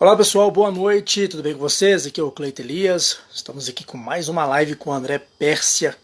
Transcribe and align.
Olá 0.00 0.16
pessoal, 0.16 0.48
boa 0.48 0.70
noite, 0.70 1.26
tudo 1.26 1.42
bem 1.42 1.54
com 1.54 1.58
vocês? 1.58 2.06
Aqui 2.06 2.20
é 2.20 2.22
o 2.22 2.30
Cleito 2.30 2.62
Elias, 2.62 3.18
estamos 3.34 3.68
aqui 3.68 3.82
com 3.82 3.98
mais 3.98 4.28
uma 4.28 4.46
live 4.46 4.76
com 4.76 4.90
o 4.90 4.92
André 4.92 5.18
Pérsia. 5.18 5.96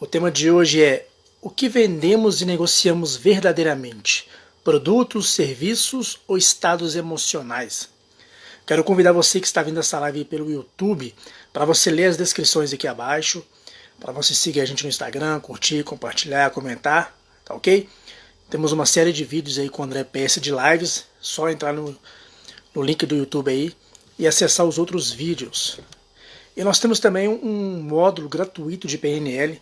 O 0.00 0.06
tema 0.06 0.30
de 0.30 0.50
hoje 0.50 0.82
é 0.82 1.06
o 1.42 1.50
que 1.50 1.68
vendemos 1.68 2.40
e 2.40 2.46
negociamos 2.46 3.14
verdadeiramente? 3.14 4.30
Produtos, 4.64 5.28
serviços 5.28 6.20
ou 6.26 6.38
estados 6.38 6.96
emocionais? 6.96 7.86
Quero 8.66 8.82
convidar 8.82 9.12
você 9.12 9.40
que 9.40 9.46
está 9.46 9.62
vendo 9.62 9.80
essa 9.80 9.98
live 9.98 10.24
pelo 10.24 10.50
YouTube 10.50 11.14
para 11.52 11.66
você 11.66 11.90
ler 11.90 12.06
as 12.06 12.16
descrições 12.16 12.72
aqui 12.72 12.88
abaixo, 12.88 13.44
para 14.00 14.10
você 14.10 14.34
seguir 14.34 14.62
a 14.62 14.64
gente 14.64 14.84
no 14.84 14.88
Instagram, 14.88 15.38
curtir, 15.38 15.84
compartilhar, 15.84 16.48
comentar, 16.48 17.14
tá 17.44 17.52
ok? 17.52 17.86
Temos 18.48 18.72
uma 18.72 18.86
série 18.86 19.12
de 19.12 19.22
vídeos 19.22 19.58
aí 19.58 19.68
com 19.68 19.82
o 19.82 19.84
André 19.84 20.02
Pérsia 20.02 20.40
de 20.40 20.50
lives, 20.50 21.04
só 21.20 21.50
entrar 21.50 21.74
no 21.74 21.94
no 22.74 22.82
link 22.82 23.04
do 23.06 23.16
YouTube 23.16 23.50
aí 23.50 23.74
e 24.18 24.26
acessar 24.26 24.66
os 24.66 24.78
outros 24.78 25.10
vídeos. 25.10 25.80
E 26.56 26.62
nós 26.62 26.78
temos 26.78 27.00
também 27.00 27.28
um 27.28 27.82
módulo 27.82 28.28
gratuito 28.28 28.86
de 28.86 28.98
PNL. 28.98 29.60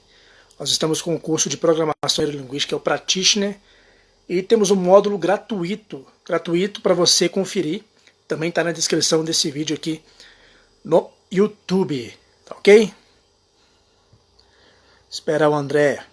Nós 0.58 0.70
estamos 0.70 1.00
com 1.00 1.12
o 1.12 1.14
um 1.14 1.18
curso 1.18 1.48
de 1.48 1.56
programação 1.56 2.24
neurolinguística, 2.24 2.70
que 2.70 2.74
é 2.74 2.76
o 2.76 2.80
Practitioner, 2.80 3.58
e 4.28 4.42
temos 4.42 4.70
um 4.70 4.76
módulo 4.76 5.16
gratuito, 5.16 6.06
gratuito 6.24 6.80
para 6.80 6.94
você 6.94 7.28
conferir. 7.28 7.82
Também 8.28 8.48
está 8.48 8.62
na 8.62 8.72
descrição 8.72 9.24
desse 9.24 9.50
vídeo 9.50 9.74
aqui 9.74 10.02
no 10.84 11.10
YouTube, 11.30 12.14
tá 12.44 12.54
ok? 12.56 12.92
Esperar 15.10 15.48
o 15.48 15.54
André 15.54 16.04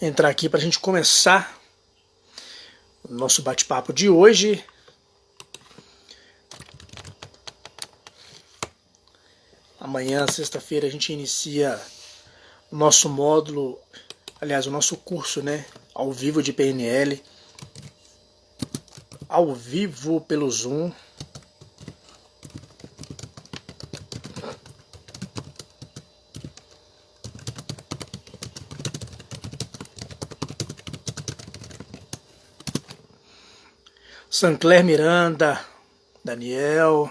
entrar 0.00 0.28
aqui 0.28 0.48
para 0.48 0.58
a 0.58 0.62
gente 0.62 0.78
começar 0.78 1.57
nosso 3.08 3.42
bate-papo 3.42 3.92
de 3.92 4.08
hoje. 4.08 4.64
Amanhã, 9.80 10.26
sexta-feira, 10.26 10.86
a 10.86 10.90
gente 10.90 11.12
inicia 11.12 11.80
o 12.70 12.76
nosso 12.76 13.08
módulo, 13.08 13.78
aliás, 14.40 14.66
o 14.66 14.70
nosso 14.70 14.96
curso, 14.96 15.42
né, 15.42 15.64
ao 15.94 16.12
vivo 16.12 16.42
de 16.42 16.52
PNL, 16.52 17.22
ao 19.28 19.54
vivo 19.54 20.20
pelo 20.20 20.50
Zoom. 20.50 20.92
Sancler 34.38 34.84
Miranda, 34.84 35.60
Daniel. 36.24 37.10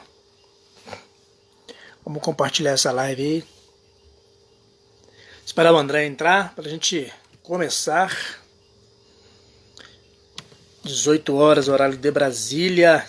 Vamos 2.05 2.21
compartilhar 2.23 2.71
essa 2.71 2.89
live 2.93 3.21
aí. 3.21 3.43
Esperar 5.45 5.73
o 5.73 5.77
André 5.77 6.05
entrar 6.05 6.55
para 6.55 6.65
a 6.65 6.69
gente 6.69 7.13
começar. 7.43 8.17
18 10.85 11.35
horas, 11.35 11.67
horário 11.67 11.97
de 11.97 12.09
Brasília. 12.09 13.05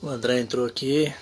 O 0.00 0.08
André 0.08 0.40
entrou 0.40 0.64
aqui. 0.64 1.14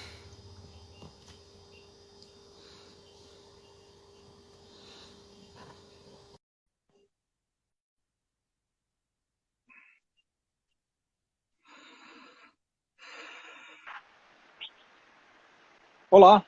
Olá. 16.10 16.42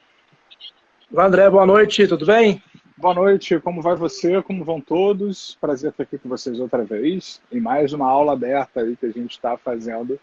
Olá, 1.13 1.27
André, 1.27 1.51
boa 1.51 1.67
noite, 1.67 2.09
tudo 2.09 2.25
bem? 2.25 2.63
Boa 2.97 3.13
noite, 3.13 3.61
como 3.61 3.83
vai 3.83 3.95
você? 3.95 4.41
Como 4.41 4.65
vão 4.65 4.81
todos? 4.81 5.59
Prazer 5.61 5.91
estar 5.91 6.03
aqui 6.03 6.17
com 6.17 6.31
vocês 6.31 6.59
outra 6.59 6.83
vez 6.83 7.43
em 7.53 7.61
mais 7.61 7.93
uma 7.93 8.09
aula 8.09 8.33
aberta 8.33 8.81
aí 8.81 8.97
que 8.97 9.05
a 9.05 9.11
gente 9.11 9.33
está 9.33 9.59
fazendo. 9.59 10.19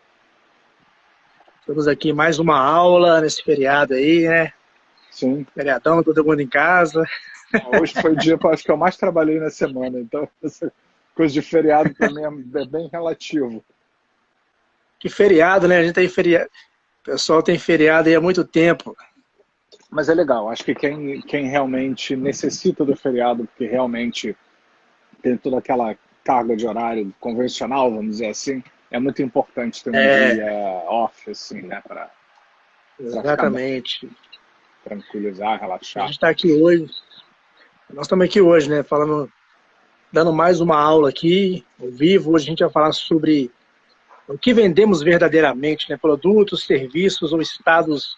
Estamos 1.59 1.87
aqui 1.87 2.11
mais 2.11 2.39
uma 2.39 2.59
aula 2.59 3.21
nesse 3.21 3.43
feriado 3.43 3.93
aí, 3.93 4.27
né? 4.27 4.53
Sim. 5.11 5.45
Feriadão, 5.53 6.01
todo 6.01 6.25
mundo 6.25 6.41
em 6.41 6.47
casa. 6.47 7.05
Hoje 7.79 7.93
foi 7.93 8.13
o 8.13 8.17
dia 8.17 8.39
acho 8.51 8.63
que 8.63 8.71
eu 8.71 8.77
mais 8.77 8.97
trabalhei 8.97 9.39
na 9.39 9.51
semana, 9.51 9.99
então 9.99 10.27
essa 10.43 10.73
coisa 11.13 11.31
de 11.31 11.43
feriado 11.43 11.93
para 11.93 12.09
mim 12.09 12.23
é 12.23 12.65
bem 12.65 12.89
relativo. 12.91 13.63
Que 14.99 15.09
feriado, 15.09 15.67
né? 15.67 15.77
A 15.77 15.83
gente 15.83 15.93
tem 15.93 16.09
feriado. 16.09 16.49
O 17.01 17.11
pessoal 17.11 17.43
tem 17.43 17.59
feriado 17.59 18.09
aí 18.09 18.15
há 18.15 18.19
muito 18.19 18.43
tempo. 18.43 18.97
Mas 19.89 20.09
é 20.09 20.13
legal, 20.13 20.49
acho 20.49 20.65
que 20.65 20.75
quem, 20.75 21.21
quem 21.21 21.47
realmente 21.47 22.15
necessita 22.15 22.83
do 22.83 22.95
feriado, 22.95 23.45
porque 23.45 23.65
realmente 23.65 24.35
tem 25.21 25.37
toda 25.37 25.59
aquela 25.59 25.95
carga 26.23 26.57
de 26.57 26.67
horário 26.67 27.13
convencional, 27.19 27.89
vamos 27.89 28.17
dizer 28.17 28.27
assim, 28.27 28.61
é 28.91 28.99
muito 28.99 29.21
importante 29.21 29.83
ter 29.83 29.89
um 29.91 29.95
é... 29.95 30.33
dia 30.33 30.83
off, 30.87 31.29
assim, 31.29 31.61
né? 31.61 31.81
Pra, 31.87 32.11
Exatamente. 32.99 34.07
Pra 34.07 34.17
tranquilizar, 34.95 35.59
relaxar. 35.59 36.03
A 36.03 36.07
gente 36.07 36.15
está 36.15 36.29
aqui 36.29 36.51
hoje, 36.51 36.89
nós 37.93 38.05
estamos 38.05 38.25
aqui 38.25 38.41
hoje, 38.41 38.69
né? 38.69 38.83
Falando, 38.83 39.31
dando 40.11 40.33
mais 40.33 40.59
uma 40.59 40.77
aula 40.77 41.09
aqui, 41.09 41.65
ao 41.79 41.89
vivo. 41.89 42.33
Hoje 42.33 42.45
a 42.45 42.49
gente 42.49 42.63
vai 42.63 42.69
falar 42.69 42.91
sobre 42.91 43.51
o 44.27 44.37
que 44.37 44.53
vendemos 44.53 45.01
verdadeiramente, 45.01 45.89
né? 45.89 45.97
Produtos, 45.97 46.65
serviços 46.65 47.31
ou 47.31 47.41
estados 47.41 48.16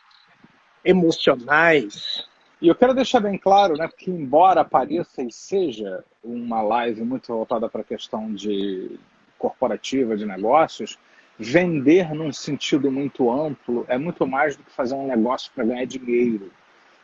emocionais. 0.90 2.28
E 2.62 2.68
eu 2.68 2.76
quero 2.76 2.94
deixar 2.94 3.20
bem 3.22 3.38
claro, 3.38 3.76
né, 3.76 3.88
que 3.96 4.10
embora 4.10 4.66
pareça 4.66 5.22
e 5.22 5.32
seja 5.32 6.04
uma 6.24 6.62
live 6.62 7.04
muito 7.04 7.28
voltada 7.28 7.70
para 7.70 7.82
a 7.82 7.86
questão 7.86 8.34
de 8.34 9.00
corporativa, 9.38 10.18
de 10.18 10.26
negócios, 10.26 10.98
vender 11.38 12.14
num 12.14 12.34
sentido 12.34 12.92
muito 12.92 13.32
amplo 13.32 13.86
é 13.88 13.98
muito 13.98 14.28
mais 14.28 14.58
do 14.58 14.64
que 14.64 14.72
fazer 14.72 14.94
um 14.94 15.08
negócio 15.08 15.50
para 15.56 15.64
ganhar 15.64 15.86
dinheiro. 15.86 16.52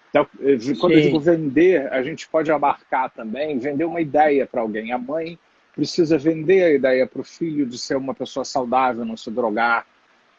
Então, 0.09 0.27
eh, 0.41 0.57
quando 0.79 0.93
Sim. 0.93 0.99
eu 0.99 1.01
digo 1.01 1.19
vender, 1.19 1.91
a 1.93 2.01
gente 2.03 2.27
pode 2.27 2.51
abarcar 2.51 3.09
também 3.11 3.57
vender 3.57 3.85
uma 3.85 4.01
ideia 4.01 4.45
para 4.45 4.61
alguém. 4.61 4.91
A 4.91 4.97
mãe 4.97 5.39
precisa 5.73 6.17
vender 6.17 6.63
a 6.63 6.71
ideia 6.71 7.07
para 7.07 7.21
o 7.21 7.23
filho 7.23 7.65
de 7.65 7.77
ser 7.77 7.95
uma 7.95 8.13
pessoa 8.13 8.43
saudável, 8.43 9.05
não 9.05 9.15
se 9.15 9.31
drogar, 9.31 9.85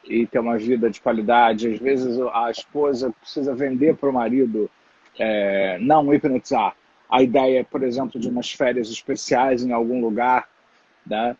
e 0.06 0.26
ter 0.26 0.38
uma 0.38 0.56
vida 0.56 0.88
de 0.88 1.00
qualidade. 1.00 1.72
Às 1.72 1.78
vezes 1.78 2.18
a 2.32 2.50
esposa 2.50 3.12
precisa 3.20 3.54
vender 3.54 3.96
para 3.96 4.08
o 4.08 4.12
marido, 4.12 4.70
é, 5.18 5.78
não 5.80 6.12
hipnotizar. 6.14 6.74
A 7.08 7.22
ideia, 7.22 7.64
por 7.64 7.82
exemplo, 7.82 8.20
de 8.20 8.28
umas 8.28 8.50
férias 8.50 8.88
especiais 8.88 9.64
em 9.64 9.72
algum 9.72 10.00
lugar. 10.00 10.48
Né? 11.06 11.36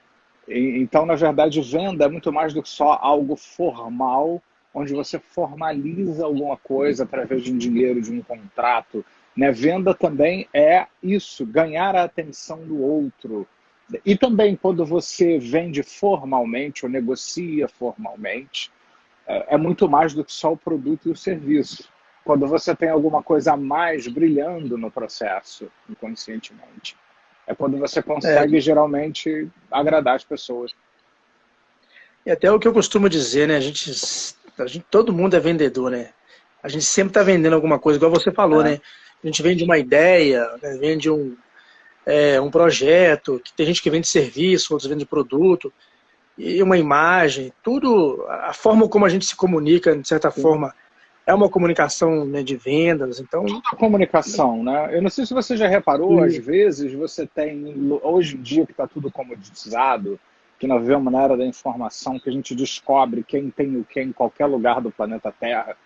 E, 0.47 0.79
então, 0.81 1.05
na 1.05 1.15
verdade, 1.15 1.61
venda 1.61 2.05
é 2.05 2.09
muito 2.09 2.33
mais 2.33 2.55
do 2.55 2.63
que 2.63 2.69
só 2.69 2.99
algo 3.01 3.37
formal, 3.37 4.43
onde 4.73 4.93
você 4.93 5.19
formaliza 5.19 6.25
alguma 6.25 6.57
coisa 6.57 7.05
através 7.05 7.43
de 7.43 7.53
um 7.53 7.59
dinheiro, 7.59 8.01
de 8.01 8.13
um 8.13 8.23
contrato. 8.23 9.05
Né? 9.37 9.51
Venda 9.51 9.95
também 9.95 10.49
é 10.55 10.87
isso, 11.03 11.45
ganhar 11.45 11.97
a 11.97 12.05
atenção 12.05 12.59
do 12.59 12.81
outro, 12.81 13.47
e 14.05 14.17
também 14.17 14.57
quando 14.57 14.85
você 14.85 15.39
vende 15.39 15.83
formalmente 15.83 16.85
ou 16.85 16.91
negocia 16.91 17.69
formalmente, 17.69 18.71
é, 19.27 19.55
é 19.55 19.57
muito 19.57 19.89
mais 19.89 20.13
do 20.13 20.25
que 20.25 20.33
só 20.33 20.53
o 20.53 20.57
produto 20.57 21.09
e 21.09 21.13
o 21.13 21.17
serviço. 21.17 21.89
Quando 22.25 22.47
você 22.47 22.75
tem 22.75 22.89
alguma 22.89 23.23
coisa 23.23 23.53
a 23.53 23.57
mais 23.57 24.09
brilhando 24.09 24.77
no 24.77 24.91
processo, 24.91 25.71
inconscientemente, 25.89 26.97
é 27.47 27.55
quando 27.55 27.79
você 27.79 28.03
consegue 28.03 28.57
é. 28.57 28.61
geralmente 28.61 29.49
agradar 29.71 30.17
as 30.17 30.25
pessoas. 30.25 30.73
E 32.25 32.31
até 32.31 32.51
o 32.51 32.59
que 32.59 32.67
eu 32.67 32.73
costumo 32.73 33.09
dizer, 33.09 33.47
né? 33.47 33.57
A 33.57 33.61
gente, 33.61 33.93
a 34.59 34.67
gente 34.67 34.85
todo 34.91 35.13
mundo 35.13 35.37
é 35.37 35.41
vendedor, 35.41 35.93
né? 35.93 36.11
A 36.61 36.69
gente 36.69 36.85
sempre 36.85 37.11
está 37.11 37.23
vendendo 37.23 37.53
alguma 37.53 37.79
coisa, 37.79 37.99
igual 37.99 38.11
você 38.11 38.33
falou, 38.33 38.63
é. 38.63 38.71
né? 38.71 38.81
A 39.23 39.27
gente 39.27 39.41
vende 39.43 39.63
uma 39.63 39.79
ideia, 39.79 40.45
né? 40.61 40.77
vende 40.79 41.09
um, 41.09 41.37
é, 42.07 42.41
um 42.41 42.51
projeto, 42.51 43.41
que 43.45 43.53
tem 43.53 43.67
gente 43.67 43.83
que 43.83 43.91
vende 43.91 44.07
serviço, 44.07 44.73
outros 44.73 44.89
vende 44.89 45.05
produto, 45.05 45.73
e 46.39 46.63
uma 46.63 46.79
imagem, 46.79 47.53
tudo, 47.63 48.25
a 48.29 48.53
forma 48.53 48.89
como 48.89 49.05
a 49.05 49.09
gente 49.09 49.25
se 49.25 49.35
comunica, 49.35 49.97
de 49.97 50.07
certa 50.07 50.31
Sim. 50.31 50.43
forma, 50.43 50.75
é 51.27 51.35
uma 51.35 51.49
comunicação 51.49 52.25
né, 52.25 52.43
de 52.43 52.57
vendas, 52.57 53.19
então... 53.19 53.45
Tudo 53.45 53.63
é 53.73 53.77
comunicação, 53.77 54.63
né? 54.63 54.97
Eu 54.97 55.03
não 55.03 55.11
sei 55.11 55.27
se 55.27 55.35
você 55.35 55.57
já 55.57 55.67
reparou, 55.67 56.19
Sim. 56.19 56.25
às 56.25 56.37
vezes 56.37 56.93
você 56.93 57.27
tem, 57.27 57.75
hoje 58.03 58.37
em 58.37 58.43
dia 58.43 58.65
que 58.65 58.73
está 58.73 58.87
tudo 58.87 59.11
comoditizado, 59.11 60.21
que 60.59 60.67
nós 60.67 60.81
vivemos 60.81 61.13
na 61.13 61.23
era 61.23 61.37
da 61.37 61.45
informação, 61.45 62.19
que 62.19 62.29
a 62.31 62.33
gente 62.33 62.55
descobre 62.55 63.25
quem 63.25 63.51
tem 63.51 63.77
o 63.77 63.85
que 63.85 64.01
em 64.01 64.13
qualquer 64.13 64.47
lugar 64.47 64.81
do 64.81 64.91
planeta 64.91 65.33
Terra, 65.33 65.77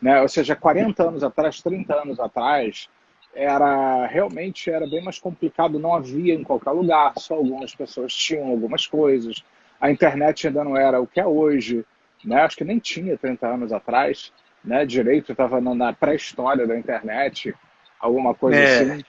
né? 0.00 0.22
Ou 0.22 0.28
seja, 0.28 0.56
40 0.56 1.08
anos 1.08 1.22
atrás, 1.22 1.60
30 1.60 1.94
anos 1.94 2.20
atrás, 2.20 2.88
era 3.36 4.06
realmente 4.06 4.70
era 4.70 4.86
bem 4.86 5.02
mais 5.02 5.18
complicado, 5.18 5.78
não 5.78 5.94
havia 5.94 6.34
em 6.34 6.42
qualquer 6.42 6.70
lugar, 6.70 7.12
só 7.18 7.34
algumas 7.34 7.74
pessoas 7.74 8.12
tinham 8.14 8.48
algumas 8.48 8.86
coisas. 8.86 9.44
A 9.78 9.90
internet 9.90 10.46
ainda 10.46 10.64
não 10.64 10.76
era 10.76 11.00
o 11.00 11.06
que 11.06 11.20
é 11.20 11.26
hoje, 11.26 11.84
né? 12.24 12.40
Acho 12.40 12.56
que 12.56 12.64
nem 12.64 12.78
tinha 12.78 13.16
30 13.18 13.46
anos 13.46 13.72
atrás, 13.72 14.32
né? 14.64 14.86
Direito 14.86 15.32
estava 15.32 15.60
na 15.60 15.92
pré-história 15.92 16.66
da 16.66 16.78
internet, 16.78 17.54
alguma 18.00 18.34
coisa 18.34 18.58
é. 18.58 18.80
assim. 18.80 19.04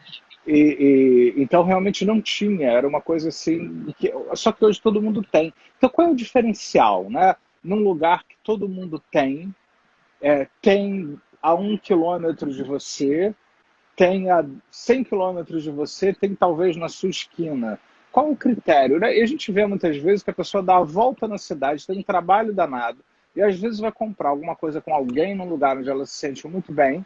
E, 0.45 1.33
e, 1.37 1.41
então 1.41 1.63
realmente 1.63 2.05
não 2.05 2.21
tinha, 2.21 2.69
era 2.69 2.87
uma 2.87 3.01
coisa 3.01 3.29
assim, 3.29 3.93
que, 3.97 4.13
só 4.33 4.51
que 4.51 4.63
hoje 4.63 4.81
todo 4.81 5.01
mundo 5.01 5.21
tem. 5.21 5.53
Então 5.77 5.89
qual 5.89 6.09
é 6.09 6.11
o 6.11 6.15
diferencial, 6.15 7.09
né? 7.09 7.35
Num 7.63 7.77
lugar 7.77 8.23
que 8.23 8.35
todo 8.43 8.67
mundo 8.67 9.01
tem, 9.09 9.53
é, 10.21 10.47
tem 10.61 11.17
a 11.41 11.53
um 11.53 11.77
quilômetro 11.77 12.51
de 12.51 12.63
você, 12.63 13.33
tem 13.97 14.29
a 14.29 14.45
100 14.69 15.03
quilômetros 15.05 15.63
de 15.63 15.71
você, 15.71 16.13
tem 16.13 16.35
talvez 16.35 16.77
na 16.77 16.87
sua 16.87 17.09
esquina. 17.09 17.79
Qual 18.11 18.29
o 18.29 18.37
critério? 18.37 18.99
Né? 18.99 19.17
E 19.17 19.23
a 19.23 19.25
gente 19.25 19.51
vê 19.51 19.65
muitas 19.65 19.97
vezes 19.97 20.21
que 20.21 20.29
a 20.29 20.33
pessoa 20.33 20.61
dá 20.61 20.77
a 20.77 20.83
volta 20.83 21.27
na 21.27 21.37
cidade, 21.39 21.85
tem 21.85 21.99
um 21.99 22.03
trabalho 22.03 22.53
danado, 22.53 22.99
e 23.35 23.41
às 23.41 23.59
vezes 23.59 23.79
vai 23.79 23.91
comprar 23.91 24.29
alguma 24.29 24.55
coisa 24.55 24.79
com 24.79 24.93
alguém 24.93 25.35
num 25.35 25.49
lugar 25.49 25.75
onde 25.75 25.89
ela 25.89 26.05
se 26.05 26.13
sente 26.13 26.47
muito 26.47 26.71
bem, 26.71 27.03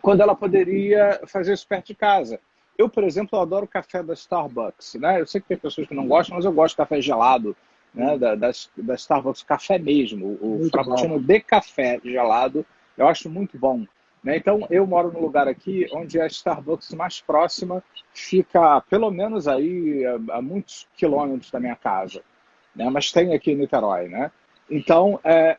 quando 0.00 0.20
ela 0.20 0.36
poderia 0.36 1.20
fazer 1.26 1.52
isso 1.52 1.66
perto 1.66 1.88
de 1.88 1.94
casa. 1.96 2.38
Eu, 2.78 2.88
por 2.88 3.02
exemplo, 3.02 3.38
adoro 3.38 3.66
café 3.66 4.02
da 4.02 4.14
Starbucks. 4.14 4.94
Né? 4.94 5.20
Eu 5.20 5.26
sei 5.26 5.40
que 5.40 5.48
tem 5.48 5.56
pessoas 5.56 5.88
que 5.88 5.94
não 5.94 6.06
gostam, 6.06 6.36
mas 6.36 6.44
eu 6.44 6.52
gosto 6.52 6.74
de 6.74 6.78
café 6.78 7.00
gelado, 7.00 7.56
né? 7.92 8.16
da, 8.16 8.36
da, 8.36 8.50
da 8.76 8.94
Starbucks, 8.94 9.42
café 9.42 9.78
mesmo. 9.78 10.38
O, 10.40 10.66
o 10.66 10.70
frappuccino 10.70 11.18
de 11.18 11.40
café 11.40 11.98
gelado, 12.04 12.64
eu 12.96 13.08
acho 13.08 13.28
muito 13.28 13.58
bom. 13.58 13.84
Né? 14.26 14.36
Então, 14.36 14.66
eu 14.70 14.84
moro 14.84 15.12
num 15.12 15.20
lugar 15.20 15.46
aqui 15.46 15.86
onde 15.92 16.20
a 16.20 16.26
Starbucks 16.26 16.92
mais 16.94 17.20
próxima 17.20 17.80
fica, 18.12 18.80
pelo 18.90 19.08
menos 19.08 19.46
aí, 19.46 20.04
a, 20.04 20.38
a 20.38 20.42
muitos 20.42 20.88
quilômetros 20.96 21.48
da 21.48 21.60
minha 21.60 21.76
casa. 21.76 22.24
Né? 22.74 22.90
Mas 22.90 23.12
tem 23.12 23.32
aqui 23.32 23.52
em 23.52 23.54
Niterói, 23.54 24.08
né? 24.08 24.32
Então, 24.68 25.20
é, 25.22 25.56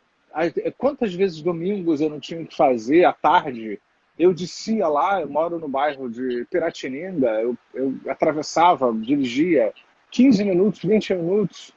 quantas 0.78 1.14
vezes 1.14 1.42
domingos 1.42 2.02
eu 2.02 2.10
não 2.10 2.20
tinha 2.20 2.44
que 2.44 2.58
fazer 2.58 3.06
à 3.06 3.14
tarde? 3.14 3.80
Eu 4.20 4.34
descia 4.34 4.90
lá, 4.90 5.22
eu 5.22 5.30
moro 5.30 5.58
no 5.58 5.70
bairro 5.70 6.10
de 6.10 6.46
Piratininga, 6.52 7.30
eu, 7.40 7.58
eu 7.74 7.96
atravessava, 8.10 8.92
dirigia 8.92 9.72
15 10.12 10.44
minutos, 10.44 10.84
20 10.84 11.14
minutos 11.14 11.72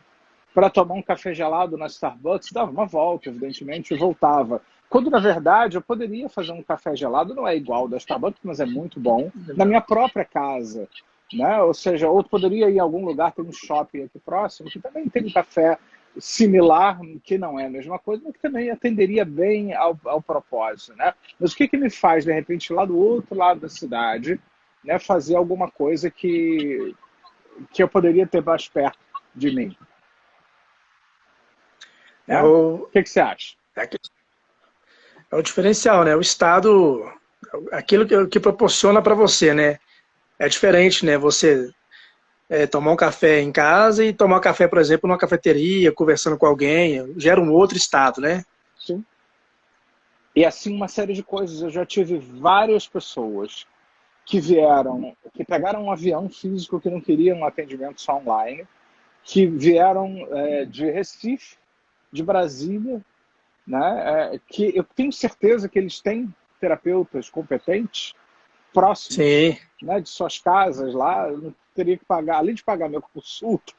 para 0.52 0.68
tomar 0.68 0.94
um 0.94 1.02
café 1.02 1.32
gelado 1.32 1.76
na 1.76 1.86
Starbucks, 1.86 2.50
dava 2.50 2.72
uma 2.72 2.84
volta, 2.84 3.28
evidentemente, 3.28 3.94
e 3.94 3.96
voltava. 3.96 4.60
Quando, 4.90 5.08
na 5.08 5.20
verdade, 5.20 5.76
eu 5.76 5.80
poderia 5.80 6.28
fazer 6.28 6.50
um 6.50 6.64
café 6.64 6.96
gelado, 6.96 7.32
não 7.32 7.46
é 7.46 7.56
igual 7.56 7.86
da 7.86 7.96
Starbucks, 7.96 8.40
mas 8.42 8.58
é 8.58 8.66
muito 8.66 8.98
bom, 8.98 9.30
na 9.56 9.64
minha 9.64 9.80
própria 9.80 10.24
casa. 10.24 10.88
Né? 11.32 11.62
Ou 11.62 11.72
seja, 11.72 12.10
ou 12.10 12.24
poderia 12.24 12.68
ir 12.68 12.80
a 12.80 12.82
algum 12.82 13.04
lugar, 13.04 13.30
tem 13.30 13.44
um 13.44 13.52
shopping 13.52 14.02
aqui 14.02 14.18
próximo, 14.18 14.68
que 14.68 14.80
também 14.80 15.08
tem 15.08 15.24
um 15.24 15.32
café 15.32 15.78
similar, 16.18 16.98
que 17.22 17.38
não 17.38 17.58
é 17.58 17.66
a 17.66 17.70
mesma 17.70 18.00
coisa, 18.00 18.20
mas 18.24 18.32
que 18.32 18.42
também 18.42 18.68
atenderia 18.68 19.24
bem 19.24 19.72
ao, 19.72 19.96
ao 20.06 20.20
propósito. 20.20 20.96
Né? 20.96 21.14
Mas 21.38 21.52
o 21.52 21.56
que, 21.56 21.68
que 21.68 21.76
me 21.76 21.88
faz, 21.88 22.24
de 22.24 22.32
repente, 22.32 22.72
lá 22.72 22.84
do 22.84 22.98
outro 22.98 23.36
lado 23.36 23.60
da 23.60 23.68
cidade, 23.68 24.40
né, 24.84 24.98
fazer 24.98 25.36
alguma 25.36 25.70
coisa 25.70 26.10
que, 26.10 26.96
que 27.70 27.80
eu 27.80 27.86
poderia 27.86 28.26
ter 28.26 28.42
mais 28.42 28.66
perto 28.66 28.98
de 29.36 29.54
mim? 29.54 29.76
Né? 32.26 32.42
O 32.42 32.88
que, 32.92 33.04
que 33.04 33.08
você 33.08 33.20
acha? 33.20 33.54
É 33.76 33.86
que 33.86 33.96
é 35.30 35.36
o 35.36 35.42
diferencial, 35.42 36.04
né? 36.04 36.16
O 36.16 36.20
Estado, 36.20 37.04
aquilo 37.72 38.06
que, 38.06 38.26
que 38.26 38.40
proporciona 38.40 39.00
para 39.00 39.14
você, 39.14 39.54
né? 39.54 39.78
É 40.38 40.48
diferente, 40.48 41.04
né? 41.04 41.16
Você 41.16 41.70
é, 42.48 42.66
tomar 42.66 42.92
um 42.92 42.96
café 42.96 43.40
em 43.40 43.52
casa 43.52 44.04
e 44.04 44.12
tomar 44.12 44.38
um 44.38 44.40
café, 44.40 44.66
por 44.66 44.78
exemplo, 44.78 45.06
numa 45.06 45.18
cafeteria, 45.18 45.92
conversando 45.92 46.36
com 46.36 46.46
alguém, 46.46 47.14
gera 47.16 47.40
um 47.40 47.52
outro 47.52 47.76
estado, 47.76 48.20
né? 48.20 48.44
Sim. 48.78 49.04
E 50.34 50.44
assim 50.44 50.74
uma 50.74 50.88
série 50.88 51.12
de 51.12 51.22
coisas. 51.22 51.62
Eu 51.62 51.70
já 51.70 51.86
tive 51.86 52.18
várias 52.18 52.88
pessoas 52.88 53.66
que 54.24 54.40
vieram, 54.40 55.16
que 55.34 55.44
pegaram 55.44 55.84
um 55.84 55.92
avião 55.92 56.28
físico 56.28 56.80
que 56.80 56.90
não 56.90 57.00
queriam 57.00 57.38
um 57.38 57.44
atendimento 57.44 58.00
só 58.00 58.16
online, 58.16 58.66
que 59.22 59.46
vieram 59.46 60.26
é, 60.30 60.64
de 60.64 60.90
Recife, 60.90 61.56
de 62.12 62.22
Brasília, 62.22 63.00
né? 63.70 64.32
É, 64.34 64.40
que 64.48 64.76
eu 64.76 64.82
tenho 64.82 65.12
certeza 65.12 65.68
que 65.68 65.78
eles 65.78 66.00
têm 66.00 66.34
terapeutas 66.60 67.30
competentes 67.30 68.12
próximos 68.72 69.16
né, 69.80 70.00
de 70.00 70.08
suas 70.08 70.38
casas 70.38 70.92
lá. 70.92 71.28
Eu 71.28 71.38
não 71.38 71.54
teria 71.74 71.96
que 71.96 72.04
pagar, 72.04 72.38
além 72.38 72.54
de 72.54 72.64
pagar 72.64 72.88
minha 72.88 73.00
consulta, 73.00 73.72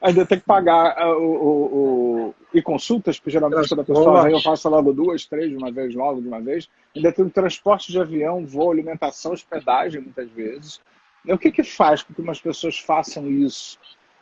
ainda 0.00 0.24
tem 0.24 0.40
que 0.40 0.46
pagar 0.46 1.06
uh, 1.06 1.18
o, 1.18 1.32
o, 1.32 2.26
o, 2.28 2.34
e 2.52 2.62
consultas, 2.62 3.18
porque 3.18 3.30
geralmente 3.30 3.68
quando 3.68 3.80
a 3.80 3.84
pessoa 3.84 4.22
vem, 4.22 4.32
eu 4.32 4.40
faço 4.40 4.68
logo 4.68 4.92
duas, 4.92 5.26
três 5.26 5.50
de 5.50 5.56
uma 5.56 5.70
vez, 5.70 5.94
logo 5.94 6.20
de 6.20 6.28
uma 6.28 6.40
vez. 6.40 6.68
Ainda 6.96 7.12
tem 7.12 7.28
transporte 7.28 7.92
de 7.92 8.00
avião, 8.00 8.44
voo, 8.46 8.72
alimentação, 8.72 9.32
hospedagem, 9.32 10.00
muitas 10.00 10.30
vezes. 10.30 10.80
O 11.28 11.38
que, 11.38 11.52
que 11.52 11.62
faz 11.62 12.02
com 12.02 12.12
que 12.14 12.20
umas 12.20 12.40
pessoas 12.40 12.78
façam 12.78 13.28
isso? 13.28 13.78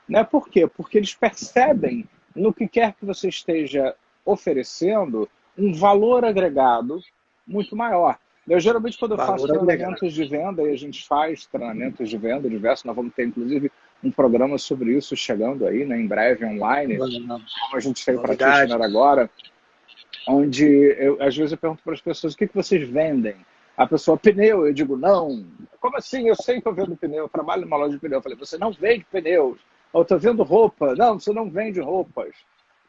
Né? 0.08 0.22
Por 0.22 0.48
quê? 0.48 0.66
Porque 0.66 0.98
eles 0.98 1.14
percebem 1.14 2.06
no 2.34 2.52
que 2.52 2.68
quer 2.68 2.92
que 2.92 3.06
você 3.06 3.28
esteja 3.28 3.94
oferecendo 4.24 5.28
um 5.56 5.72
valor 5.72 6.24
agregado 6.24 7.00
muito 7.46 7.74
maior. 7.76 8.18
Eu 8.48 8.58
geralmente, 8.58 8.98
quando 8.98 9.12
eu 9.12 9.16
valor 9.16 9.32
faço 9.32 9.46
treinamentos 9.46 10.12
de 10.12 10.24
venda, 10.24 10.62
e 10.62 10.72
a 10.72 10.76
gente 10.76 11.06
faz 11.06 11.46
treinamentos 11.46 12.08
de 12.08 12.16
venda 12.16 12.48
diversos, 12.48 12.84
nós 12.84 12.96
vamos 12.96 13.14
ter 13.14 13.26
inclusive 13.26 13.70
um 14.02 14.10
programa 14.10 14.56
sobre 14.58 14.96
isso 14.96 15.14
chegando 15.14 15.66
aí, 15.66 15.84
né, 15.84 16.00
em 16.00 16.06
breve, 16.06 16.44
online, 16.44 16.96
como 16.96 17.40
a 17.74 17.80
gente 17.80 18.04
tem 18.04 18.16
praticar 18.18 18.82
agora, 18.82 19.30
onde 20.26 20.64
eu, 20.64 21.22
às 21.22 21.36
vezes 21.36 21.52
eu 21.52 21.58
pergunto 21.58 21.82
para 21.82 21.92
as 21.92 22.00
pessoas 22.00 22.34
o 22.34 22.36
que, 22.36 22.48
que 22.48 22.54
vocês 22.54 22.88
vendem. 22.88 23.36
A 23.76 23.86
pessoa, 23.86 24.16
pneu, 24.18 24.66
eu 24.66 24.74
digo, 24.74 24.96
não. 24.96 25.46
Como 25.80 25.96
assim? 25.96 26.28
Eu 26.28 26.34
sei 26.34 26.60
que 26.60 26.68
eu 26.68 26.74
vendo 26.74 26.96
pneu, 26.96 27.24
eu 27.24 27.28
trabalho 27.28 27.62
numa 27.62 27.76
loja 27.76 27.94
de 27.94 27.98
pneu. 27.98 28.18
Eu 28.18 28.22
falei, 28.22 28.36
você 28.36 28.58
não 28.58 28.72
vende 28.72 29.06
pneus. 29.10 29.58
Ou 29.92 30.02
estou 30.02 30.18
vendo 30.18 30.42
roupa. 30.42 30.94
Não, 30.94 31.18
você 31.18 31.32
não 31.32 31.48
vende 31.48 31.80
roupas. 31.80 32.34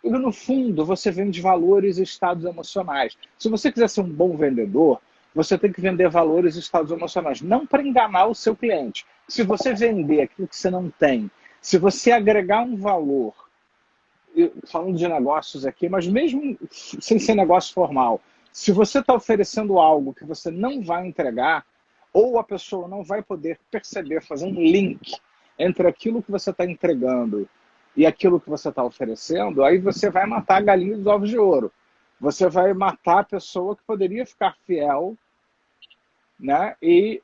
E 0.03 0.09
no 0.09 0.31
fundo, 0.31 0.83
você 0.83 1.11
vende 1.11 1.41
valores 1.41 1.97
e 1.97 2.03
estados 2.03 2.45
emocionais. 2.45 3.17
Se 3.37 3.49
você 3.49 3.71
quiser 3.71 3.89
ser 3.89 4.01
um 4.01 4.09
bom 4.09 4.35
vendedor, 4.35 4.99
você 5.33 5.57
tem 5.57 5.71
que 5.71 5.79
vender 5.79 6.09
valores 6.09 6.55
e 6.55 6.59
estados 6.59 6.91
emocionais, 6.91 7.41
não 7.41 7.65
para 7.65 7.83
enganar 7.83 8.25
o 8.25 8.35
seu 8.35 8.55
cliente. 8.55 9.05
Se 9.27 9.43
você 9.43 9.73
vender 9.73 10.21
aquilo 10.21 10.47
que 10.47 10.57
você 10.57 10.69
não 10.69 10.89
tem, 10.89 11.29
se 11.61 11.77
você 11.77 12.11
agregar 12.11 12.61
um 12.61 12.75
valor, 12.75 13.33
falando 14.65 14.97
de 14.97 15.07
negócios 15.07 15.65
aqui, 15.65 15.87
mas 15.87 16.07
mesmo 16.07 16.57
sem 16.69 17.19
ser 17.19 17.35
negócio 17.35 17.73
formal, 17.73 18.19
se 18.51 18.71
você 18.71 18.99
está 18.99 19.13
oferecendo 19.13 19.79
algo 19.79 20.13
que 20.13 20.25
você 20.25 20.51
não 20.51 20.81
vai 20.81 21.07
entregar, 21.07 21.65
ou 22.13 22.37
a 22.37 22.43
pessoa 22.43 22.87
não 22.87 23.03
vai 23.03 23.21
poder 23.21 23.57
perceber, 23.69 24.21
fazer 24.21 24.45
um 24.45 24.61
link 24.61 25.15
entre 25.57 25.87
aquilo 25.87 26.21
que 26.21 26.31
você 26.31 26.49
está 26.49 26.65
entregando 26.65 27.47
e 27.95 28.05
aquilo 28.05 28.39
que 28.39 28.49
você 28.49 28.69
está 28.69 28.83
oferecendo, 28.83 29.63
aí 29.63 29.77
você 29.77 30.09
vai 30.09 30.25
matar 30.25 30.57
a 30.57 30.61
galinha 30.61 30.97
dos 30.97 31.07
ovos 31.07 31.29
de 31.29 31.37
ouro. 31.37 31.71
Você 32.19 32.47
vai 32.47 32.73
matar 32.73 33.19
a 33.19 33.23
pessoa 33.23 33.75
que 33.75 33.83
poderia 33.83 34.25
ficar 34.25 34.55
fiel 34.65 35.17
né? 36.39 36.75
e, 36.81 37.21